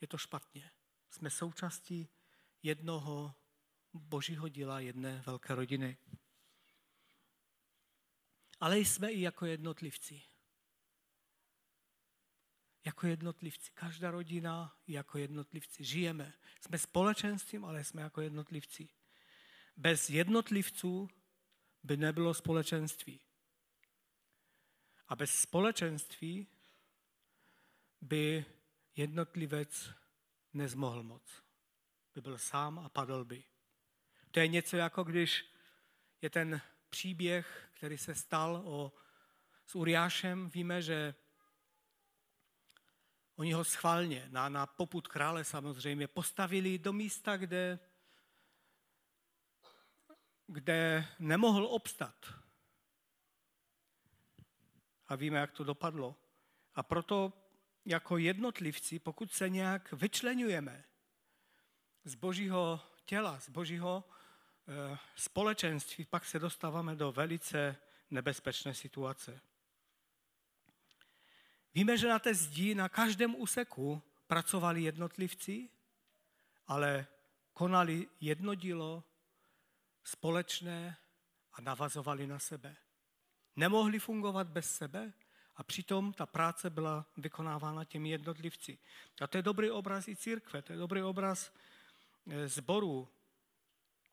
[0.00, 0.70] Je to špatně.
[1.10, 2.08] Jsme součástí
[2.62, 3.34] jednoho
[3.92, 5.96] božího díla, jedné velké rodiny.
[8.60, 10.22] Ale jsme i jako jednotlivci.
[12.84, 13.70] Jako jednotlivci.
[13.74, 15.84] Každá rodina jako jednotlivci.
[15.84, 16.34] Žijeme.
[16.60, 18.88] Jsme společenstvím, ale jsme jako jednotlivci.
[19.76, 21.08] Bez jednotlivců
[21.82, 23.20] by nebylo společenství.
[25.08, 26.46] A bez společenství
[28.00, 28.44] by
[28.96, 29.90] jednotlivec
[30.52, 31.47] nezmohl moc.
[32.18, 33.44] By byl sám a padl by.
[34.30, 35.52] To je něco jako když
[36.22, 38.92] je ten příběh, který se stal o,
[39.66, 40.50] s Uriášem.
[40.50, 41.14] Víme, že
[43.36, 47.78] oni ho schválně, na, na poput krále samozřejmě, postavili do místa, kde,
[50.46, 52.34] kde nemohl obstat.
[55.06, 56.16] A víme, jak to dopadlo.
[56.74, 57.32] A proto
[57.84, 60.87] jako jednotlivci, pokud se nějak vyčlenujeme
[62.08, 64.04] z božího těla, z božího
[64.68, 67.76] e, společenství, pak se dostáváme do velice
[68.10, 69.40] nebezpečné situace.
[71.74, 75.68] Víme, že na té zdi na každém úseku pracovali jednotlivci,
[76.66, 77.06] ale
[77.52, 79.04] konali jedno dílo
[80.04, 80.96] společné
[81.52, 82.76] a navazovali na sebe.
[83.56, 85.12] Nemohli fungovat bez sebe
[85.56, 88.78] a přitom ta práce byla vykonávána těmi jednotlivci.
[89.20, 91.52] A to je dobrý obraz i církve, to je dobrý obraz
[92.46, 93.08] zboru.
[93.10, 93.18] Eh,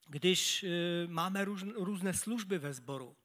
[0.07, 3.15] Když eh, máme různé služby ve sboru,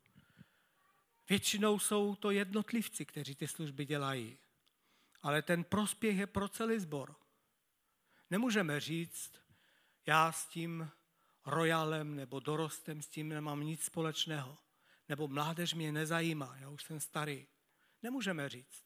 [1.29, 4.39] většinou jsou to jednotlivci, kteří ty služby dělají.
[5.23, 7.17] Ale ten prospěch je pro celý sbor.
[8.31, 9.33] Nemůžeme říct,
[10.07, 10.91] já s tím
[11.47, 14.59] royalem nebo dorostem s tím nemám nic společného.
[15.09, 17.47] Nebo mládež mě nezajímá, já už jsem starý.
[18.03, 18.85] Nemůžeme říct.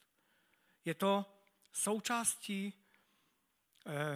[0.85, 1.25] Je to
[1.73, 2.84] součástí,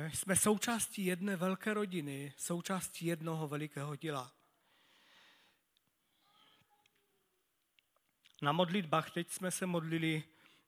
[0.09, 4.33] jsme součástí jedné velké rodiny, součástí jednoho velikého díla.
[8.43, 10.23] Na modlitbách teď jsme se modlili,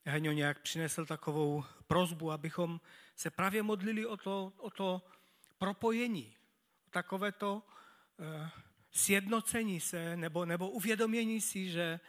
[0.05, 2.81] Heňo nějak přinesl takovou prozbu, abychom
[3.17, 5.03] se právě modlili o to, o to
[5.59, 6.37] propojení,
[6.91, 7.63] takové to
[8.19, 8.51] eh,
[8.93, 12.01] sjednocení se nebo, nebo uvědomění si, že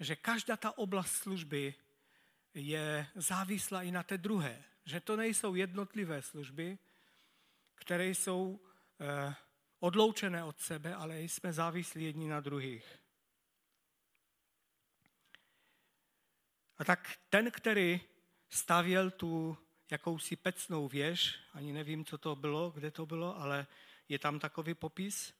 [0.00, 1.74] že každá ta oblast služby
[2.54, 4.64] je závislá i na té druhé.
[4.86, 6.78] Že to nejsou jednotlivé služby,
[7.74, 8.60] které jsou
[9.00, 9.34] eh,
[9.80, 12.98] odloučené od sebe, ale jsme závislí jedni na druhých.
[16.78, 18.00] A tak ten, který
[18.48, 19.58] stavěl tu
[19.90, 23.66] jakousi pecnou věž, ani nevím, co to bylo, kde to bylo, ale
[24.08, 25.34] je tam takový popis,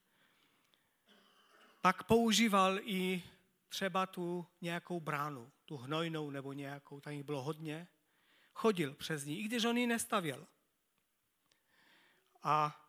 [1.81, 3.23] pak používal i
[3.69, 7.89] třeba tu nějakou bránu, tu hnojnou nebo nějakou, tam jich bylo hodně,
[8.57, 10.47] chodil přes ní, i když on ji nestavěl.
[12.43, 12.85] A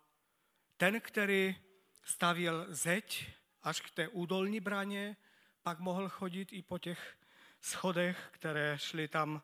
[0.78, 1.56] ten, který
[2.04, 3.30] stavěl zeď
[3.64, 5.18] až k té údolní bráně,
[5.62, 7.18] pak mohl chodit i po těch
[7.62, 9.42] schodech, které šly tam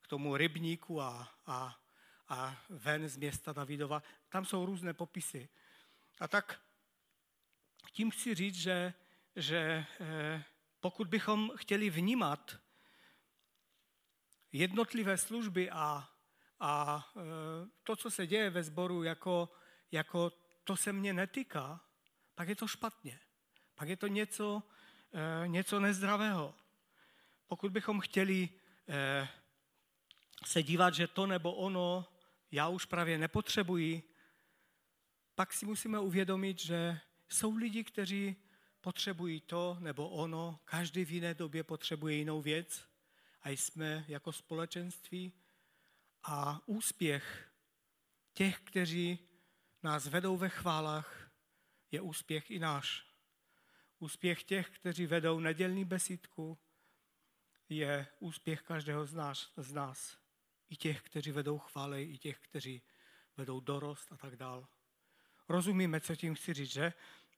[0.00, 1.78] k tomu rybníku a, a,
[2.28, 4.02] a ven z města Davidova.
[4.28, 5.48] Tam jsou různé popisy.
[6.20, 6.60] A tak
[7.92, 8.94] tím chci říct, že,
[9.36, 10.44] že eh,
[10.80, 12.60] pokud bychom chtěli vnímat
[14.52, 16.08] jednotlivé služby a,
[16.60, 17.20] a e,
[17.82, 19.48] to, co se děje ve sboru, jako,
[19.92, 20.32] jako
[20.64, 21.80] to se mě netýká,
[22.34, 23.20] pak je to špatně.
[23.74, 24.62] Pak je to něco,
[25.12, 26.54] e, něco nezdravého.
[27.46, 28.48] Pokud bychom chtěli
[28.88, 29.28] e,
[30.46, 32.06] se dívat, že to nebo ono
[32.50, 34.02] já už právě nepotřebuji,
[35.34, 38.36] pak si musíme uvědomit, že jsou lidi, kteří
[38.80, 42.89] potřebují to nebo ono, každý v jiné době potřebuje jinou věc
[43.42, 45.32] a jsme jako společenství
[46.22, 47.50] a úspěch
[48.32, 49.18] těch, kteří
[49.82, 51.30] nás vedou ve chválách,
[51.90, 53.06] je úspěch i náš.
[53.98, 56.58] Úspěch těch, kteří vedou nedělní besídku,
[57.68, 60.18] je úspěch každého z nás, z nás.
[60.68, 62.82] I těch, kteří vedou chvály, i těch, kteří
[63.36, 64.68] vedou dorost a tak dál.
[65.48, 66.92] Rozumíme, co tím chci říct, že?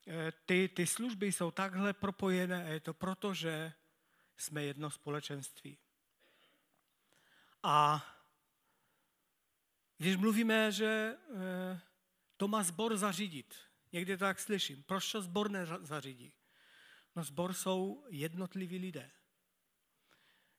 [0.07, 3.73] Eh, ty, ty služby jsou takhle propojené a je to proto, že
[4.37, 5.79] jsme jedno společenství.
[7.63, 8.07] A
[9.99, 11.81] když mluvíme, že eh,
[12.37, 13.55] to má zbor zařídit,
[13.93, 16.33] někdy tak slyším, proč to zbor nezařídí?
[17.17, 19.11] No zbor jsou jednotliví lidé.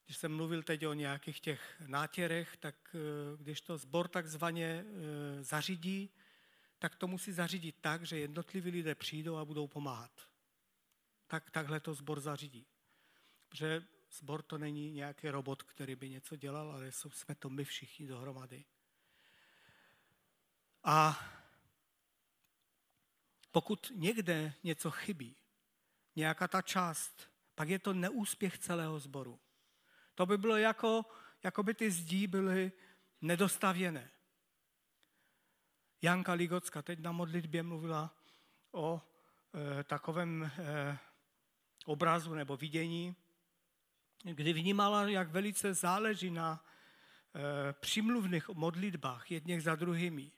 [0.05, 4.85] Když jsem mluvil teď o nějakých těch nátěrech, tak eh, když to zbor takzvaně
[5.41, 6.09] zařídí,
[6.79, 10.11] tak to musí zařídit tak, že jednotliví lidé přijdou a budou pomáhat.
[11.27, 12.67] Tak, takhle to zbor zařídí.
[13.49, 13.83] Protože
[14.13, 18.65] zbor to není nějaký robot, který by něco dělal, ale jsme to my všichni dohromady.
[20.83, 21.19] A
[23.51, 25.35] pokud někde něco chybí,
[26.15, 29.39] nějaká ta část, pak je to neúspěch celého sboru.
[30.15, 31.05] To by bylo jako,
[31.43, 32.71] jako by ty zdí byly
[33.21, 34.11] nedostavěné.
[36.01, 38.15] Janka Ligocka teď na modlitbě mluvila
[38.71, 39.01] o
[39.79, 40.97] e, takovém e,
[41.85, 43.15] obrazu nebo vidění,
[44.23, 46.65] kdy vnímala, jak velice záleží na
[47.69, 50.31] e, přimluvných modlitbách jedněch za druhými.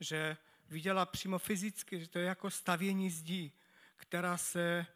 [0.00, 0.36] Že
[0.68, 3.52] viděla přímo fyzicky, že to je jako stavění zdí,
[3.96, 4.86] která se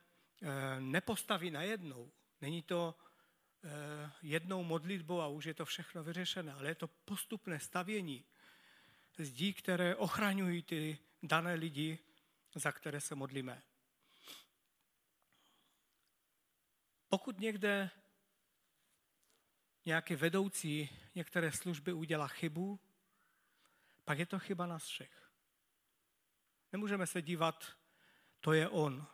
[0.42, 2.12] e, nepostaví najednou.
[2.40, 2.94] Není to
[3.64, 8.24] e, jednou modlitbou a už je to všechno vyřešené, ale je to postupné stavění
[9.18, 11.98] zdí, které ochraňují ty dané lidi,
[12.54, 13.62] za které se modlíme.
[17.08, 17.90] Pokud někde
[19.86, 22.80] nějaký vedoucí některé služby udělá chybu,
[24.04, 25.30] pak je to chyba nás všech.
[26.72, 27.76] Nemůžeme se dívat,
[28.40, 29.06] to je on.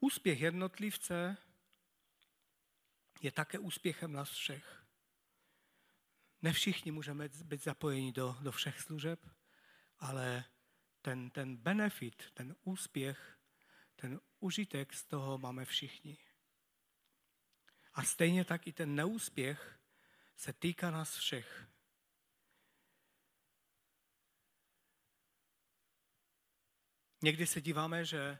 [0.00, 1.36] Úspěch jednotlivce
[3.20, 4.84] je také úspěchem nás všech.
[6.42, 9.30] Ne všichni můžeme být zapojeni do, do všech služeb,
[9.98, 10.44] ale
[11.04, 13.38] ten, ten benefit, ten úspěch,
[13.96, 16.18] ten užitek z toho máme všichni.
[17.94, 19.80] A stejně tak i ten neúspěch
[20.36, 21.68] se týká nás všech.
[27.22, 28.38] Někdy se díváme, že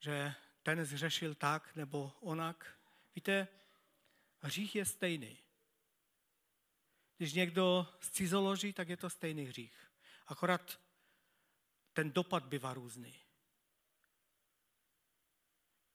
[0.00, 2.80] že ten zřešil tak nebo onak.
[3.14, 3.48] Víte,
[4.38, 5.38] hřích je stejný.
[7.16, 9.90] Když někdo scizoloží, tak je to stejný hřích.
[10.26, 10.80] Akorát
[11.92, 13.14] ten dopad bývá různý.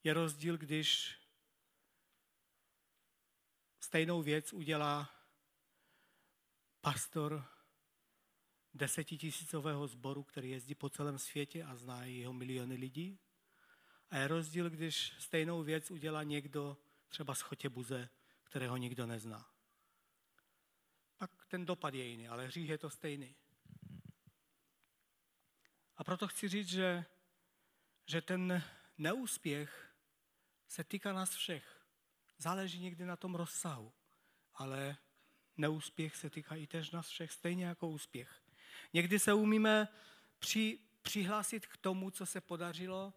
[0.04, 1.18] Je rozdíl, když
[3.80, 5.10] stejnou věc udělá
[6.80, 7.44] pastor
[8.74, 13.18] desetitisícového sboru, který jezdí po celém světě a zná jeho miliony lidí,
[14.10, 16.76] a je rozdíl, když stejnou věc udělá někdo
[17.08, 18.08] třeba z Chotěbuze,
[18.44, 19.50] kterého nikdo nezná.
[21.18, 23.34] Pak ten dopad je jiný, ale hřích je to stejný.
[25.96, 27.04] A proto chci říct, že,
[28.06, 28.62] že ten
[28.98, 29.94] neúspěch
[30.68, 31.86] se týká nás všech.
[32.38, 33.92] Záleží někdy na tom rozsahu,
[34.54, 34.96] ale
[35.56, 38.42] neúspěch se týká i tež nás všech, stejně jako úspěch.
[38.92, 39.88] Někdy se umíme
[40.38, 43.14] při, přihlásit k tomu, co se podařilo,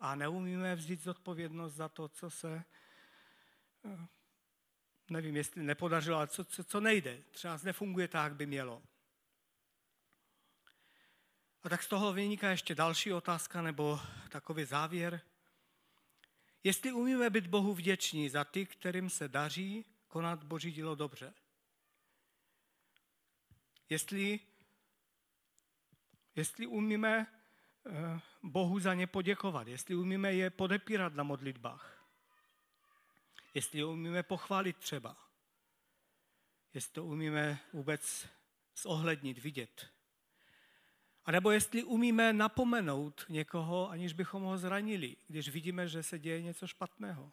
[0.00, 2.64] a neumíme vzít zodpovědnost za to, co se,
[3.84, 4.06] eh,
[5.10, 7.22] nevím, jestli nepodařilo, ale co, co, co nejde.
[7.30, 8.82] Třeba nefunguje tak, jak by mělo.
[11.66, 15.20] A tak z toho vyniká ještě další otázka nebo takový závěr.
[16.64, 21.34] Jestli umíme být Bohu vděční za ty, kterým se daří konat Boží dílo dobře.
[23.88, 24.40] Jestli,
[26.36, 27.26] jestli umíme
[27.88, 32.08] Eh, Bohu za ně poděkovat, jestli umíme je podepírat na modlitbách,
[33.54, 35.16] jestli je umíme pochválit třeba,
[36.74, 38.28] jestli to umíme vůbec
[38.76, 39.95] zohlednit, vidět.
[41.26, 46.42] A nebo jestli umíme napomenout někoho, aniž bychom ho zranili, když vidíme, že se děje
[46.42, 47.32] něco špatného.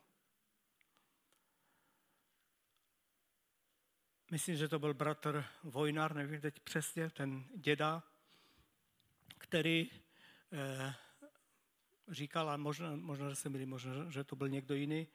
[4.31, 8.03] Myslím, že to byl bratr Vojnar, nevím teď přesně, ten děda,
[9.37, 9.89] který
[10.55, 10.93] Eh,
[12.07, 15.07] říkal, a možná, možná, že se milí, možná, že to byl někdo jiný,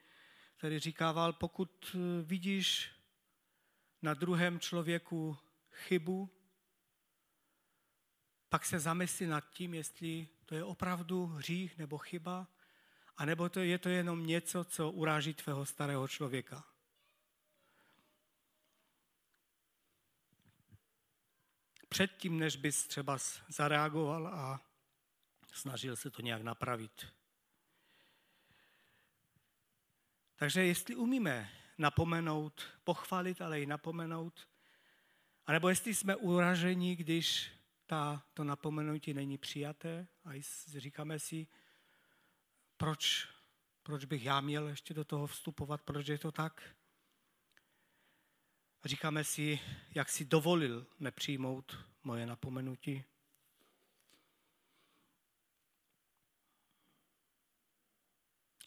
[0.57, 2.91] který říkával, pokud vidíš
[4.03, 5.37] na druhém člověku
[5.73, 6.31] chybu,
[8.49, 12.47] pak se zamyslí nad tím, jestli to je opravdu hřích nebo chyba,
[13.17, 16.65] anebo to je to jenom něco, co uráží tvého starého člověka.
[21.89, 23.19] Předtím, než bys třeba
[23.49, 24.61] zareagoval a
[25.53, 27.07] snažil se to nějak napravit.
[30.37, 34.49] Takže jestli umíme napomenout, pochválit, ale i napomenout,
[35.47, 37.58] anebo jestli jsme uraženi, když
[37.89, 41.47] ta, to napomenutí není přijaté a říkáme si,
[42.77, 43.29] proč,
[43.83, 46.77] proč bych já měl ještě do toho vstupovat, proč je to tak.
[48.83, 49.61] A říkáme si,
[49.95, 53.05] jak si dovolil nepřijmout moje napomenutí.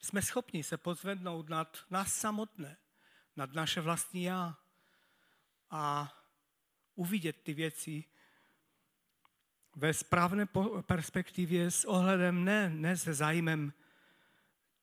[0.01, 2.77] Jsme schopni se pozvednout nad nás samotné,
[3.35, 4.57] nad naše vlastní já
[5.69, 6.13] a
[6.95, 8.11] uvidět ty věci
[9.75, 10.47] ve správné
[10.81, 13.73] perspektivě s ohledem ne, ne se zájmem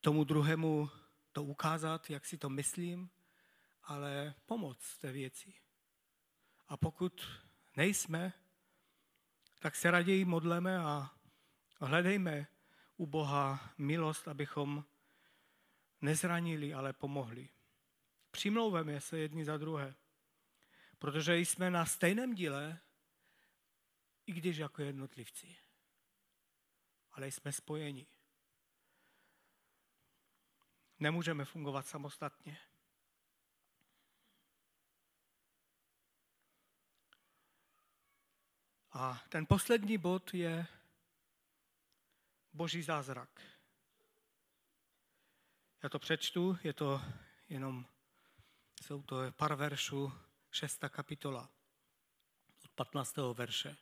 [0.01, 0.91] tomu druhému
[1.33, 3.11] to ukázat, jak si to myslím,
[3.83, 5.55] ale pomoct té věci.
[6.69, 7.29] A pokud
[7.77, 8.33] nejsme,
[9.59, 11.11] tak se raději modleme a
[11.81, 12.47] hledejme
[12.97, 14.85] u Boha milost, abychom
[16.01, 17.49] nezranili, ale pomohli.
[18.31, 19.95] Přimlouveme se jedni za druhé,
[20.99, 22.81] protože jsme na stejném díle,
[24.29, 25.57] i když jako jednotlivci.
[27.13, 28.07] Ale jsme spojeni.
[30.99, 32.59] Nemůžeme fungovat samostatně.
[38.93, 40.67] A ten poslední bod je
[42.53, 43.41] boží zázrak.
[45.83, 47.03] Já to přečtu, je to
[47.49, 47.87] jenom,
[48.83, 50.13] jsou to pár veršů,
[50.51, 51.51] šestá kapitola
[52.65, 53.17] od 15.
[53.17, 53.77] verše.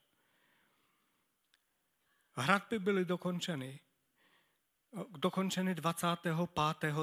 [2.36, 3.80] Hradby byly dokončeny.
[5.16, 6.36] Dokončeny 25.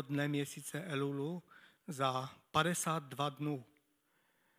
[0.01, 1.43] dne měsíce Elulu
[1.87, 3.65] za 52 dnů.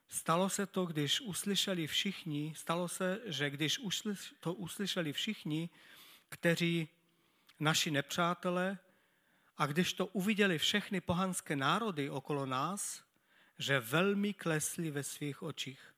[0.08, 3.80] Stalo se to, když uslyšeli všichni, stalo se, že když
[4.40, 5.70] to uslyšeli všichni,
[6.28, 6.88] kteří
[7.60, 8.78] naši nepřátelé,
[9.56, 13.04] a když to uviděli všechny pohanské národy okolo nás,
[13.58, 15.93] že velmi klesli ve svých očích,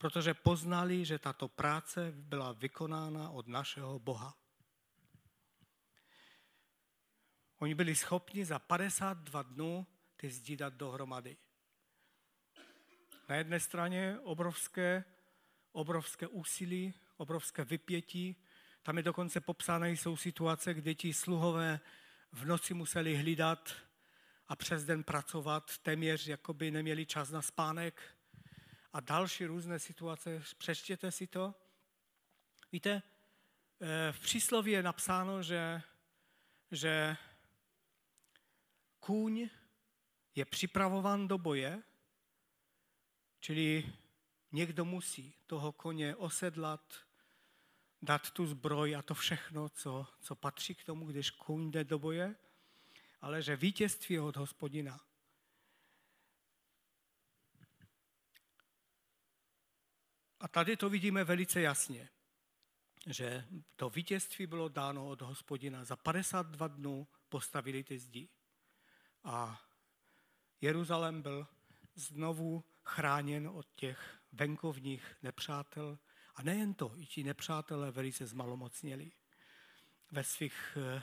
[0.00, 4.36] protože poznali, že tato práce byla vykonána od našeho Boha.
[7.58, 9.86] Oni byli schopni za 52 dnů
[10.16, 11.36] ty zdi dát dohromady.
[13.28, 15.04] Na jedné straně obrovské,
[15.72, 18.36] obrovské úsilí, obrovské vypětí.
[18.82, 21.80] Tam je dokonce popsány jsou situace, kdy ti sluhové
[22.32, 23.74] v noci museli hlídat
[24.48, 28.19] a přes den pracovat, téměř jako by neměli čas na spánek
[28.92, 30.42] a další různé situace.
[30.58, 31.54] Přečtěte si to.
[32.72, 33.02] Víte,
[33.80, 35.82] eh, v přísloví je napsáno, že,
[36.70, 37.16] že
[39.00, 39.48] kůň
[40.34, 41.82] je připravován do boje,
[43.40, 43.92] čili
[44.52, 46.94] někdo musí toho koně osedlat,
[48.02, 51.98] dát tu zbroj a to všechno, co, co patří k tomu, když kůň jde do
[51.98, 52.36] boje,
[53.20, 55.00] ale že vítězství je od hospodina.
[60.40, 62.08] A tady to vidíme velice jasně,
[63.06, 63.44] že
[63.76, 65.84] to vítězství bylo dáno od hospodina.
[65.84, 68.28] Za 52 dnů postavili ty zdi.
[69.24, 69.62] A
[70.60, 71.46] Jeruzalém byl
[71.94, 75.98] znovu chráněn od těch venkovních nepřátel,
[76.34, 79.12] a nejen to, i ti nepřátelé velice zmalomocněli
[80.10, 81.02] ve svých, eh,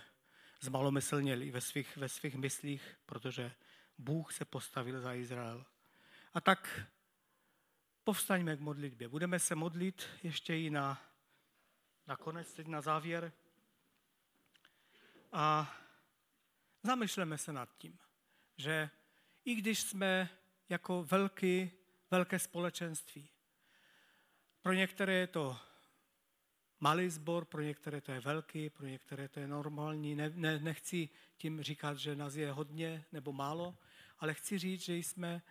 [0.61, 3.51] zmalomyslněli ve svých, ve svých myslích, protože
[3.97, 5.65] Bůh se postavil za Izrael.
[6.33, 6.87] A tak
[8.07, 9.07] povstaňme k modlitbě.
[9.07, 11.01] Budeme se modlit ještě i na,
[12.07, 13.31] na konec, teď na závěr.
[15.31, 15.75] A
[16.83, 17.99] zamyšleme se nad tím,
[18.57, 18.89] že
[19.45, 20.29] i když jsme
[20.69, 21.71] jako velký,
[22.11, 23.29] velké společenství,
[24.61, 25.59] pro některé je to
[26.79, 30.15] malý sbor, pro některé to je velký, pro některé to je normální.
[30.15, 33.77] Ne, ne, nechci tím říkat, že nás je hodně nebo málo,
[34.19, 35.41] ale chci říct, že jsme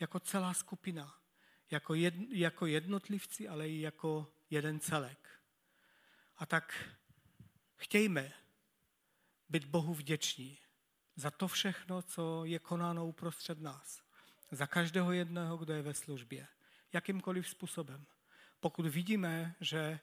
[0.00, 1.23] jako celá skupina,
[1.70, 5.40] jako, jed, jako jednotlivci, ale i jako jeden celek.
[6.36, 6.90] A tak
[7.76, 8.32] chtějme
[9.48, 10.58] být Bohu vděční
[11.16, 14.02] za to všechno, co je konáno uprostřed nás.
[14.50, 16.46] Za každého jedného, kdo je ve službě.
[16.92, 18.06] Jakýmkoliv způsobem.
[18.60, 20.00] Pokud vidíme, že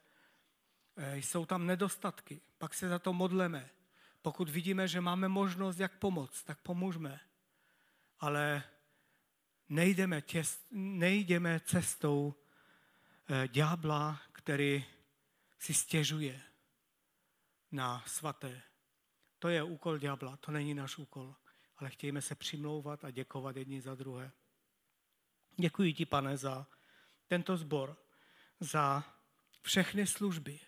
[0.96, 3.70] eh, jsou tam nedostatky, pak se za to modleme.
[4.22, 7.20] Pokud vidíme, že máme možnost, jak pomoct, tak pomůžeme.
[8.20, 8.64] ale
[9.72, 12.36] nejdeme, těst, nejdeme cestou
[13.28, 14.86] eh, ďábla, který
[15.60, 16.42] si stěžuje
[17.72, 18.62] na svaté.
[19.40, 21.36] To je úkol ďábla, to není náš úkol,
[21.78, 24.32] ale chtějme se přimlouvat a děkovat jedni za druhé.
[25.58, 26.68] Děkuji ti, pane, za
[27.28, 27.98] tento sbor,
[28.60, 29.04] za
[29.62, 30.60] všechny služby,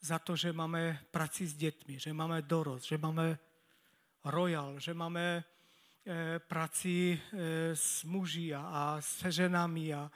[0.00, 3.38] za to, že máme prací s dětmi, že máme dorost, že máme
[4.24, 5.44] royal, že máme
[6.38, 10.10] prací eh, s muži a, a se ženami a,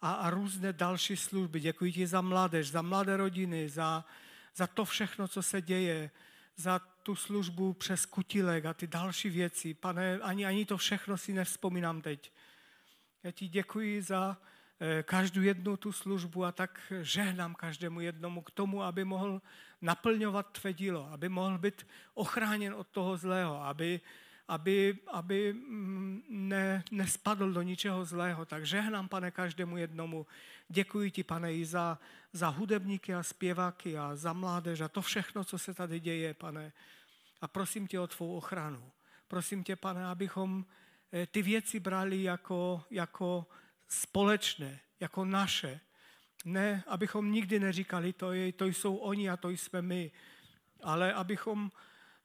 [0.00, 1.60] a, a různé další služby.
[1.60, 4.04] Děkuji ti za mládež, za mladé rodiny, za,
[4.54, 6.10] za to všechno, co se děje,
[6.56, 9.74] za tu službu přes kutilek a ty další věci.
[9.74, 12.32] Pane, ani, ani to všechno si nevzpomínám teď.
[13.22, 14.36] Já ti děkuji za
[14.80, 19.42] eh, každou jednu tu službu a tak žehnám každému jednomu k tomu, aby mohl
[19.82, 24.00] naplňovat tvé dílo, aby mohl být ochráněn od toho zlého, aby,
[24.48, 28.44] aby, aby mm, ne, nespadl do ničeho zlého.
[28.44, 30.26] Tak žehnám, pane, každému jednomu.
[30.68, 31.98] Děkuji ti, pane, i za,
[32.32, 36.72] za hudebníky a zpěváky a za mládež a to všechno, co se tady děje, pane.
[37.40, 38.90] A prosím tě o tvou ochranu.
[39.28, 40.64] Prosím tě, pane, abychom
[41.12, 43.46] eh, ty věci brali jako, jako
[43.88, 45.80] společné, jako naše.
[46.44, 50.10] Ne, abychom nikdy neříkali, to, je, to jsou oni a to jsme my,
[50.82, 51.70] ale abychom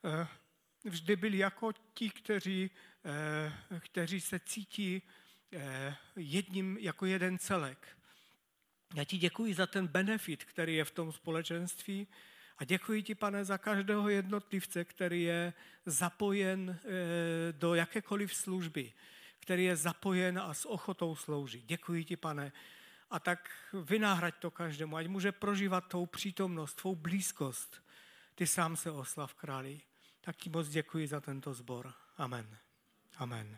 [0.03, 0.27] eh,
[0.83, 2.71] vždy byli jako ti, kteří,
[3.05, 5.01] eh, kteří se cítí
[6.15, 7.97] jedním jako jeden celek.
[8.95, 12.07] Já ti děkuji za ten benefit, který je v tom společenství
[12.57, 15.53] a děkuji ti, pane, za každého jednotlivce, který je
[15.85, 18.93] zapojen eh, do jakékoliv služby,
[19.39, 21.61] který je zapojen a s ochotou slouží.
[21.61, 22.51] Děkuji ti, pane,
[23.09, 27.83] a tak vynáhrať to každému, ať může prožívat tou přítomnost, tvou blízkost.
[28.35, 29.81] Ty sám se oslav králi.
[30.21, 31.93] Tak ti moc děkuji za tento zbor.
[32.17, 32.57] Amen.
[33.17, 33.57] Amen.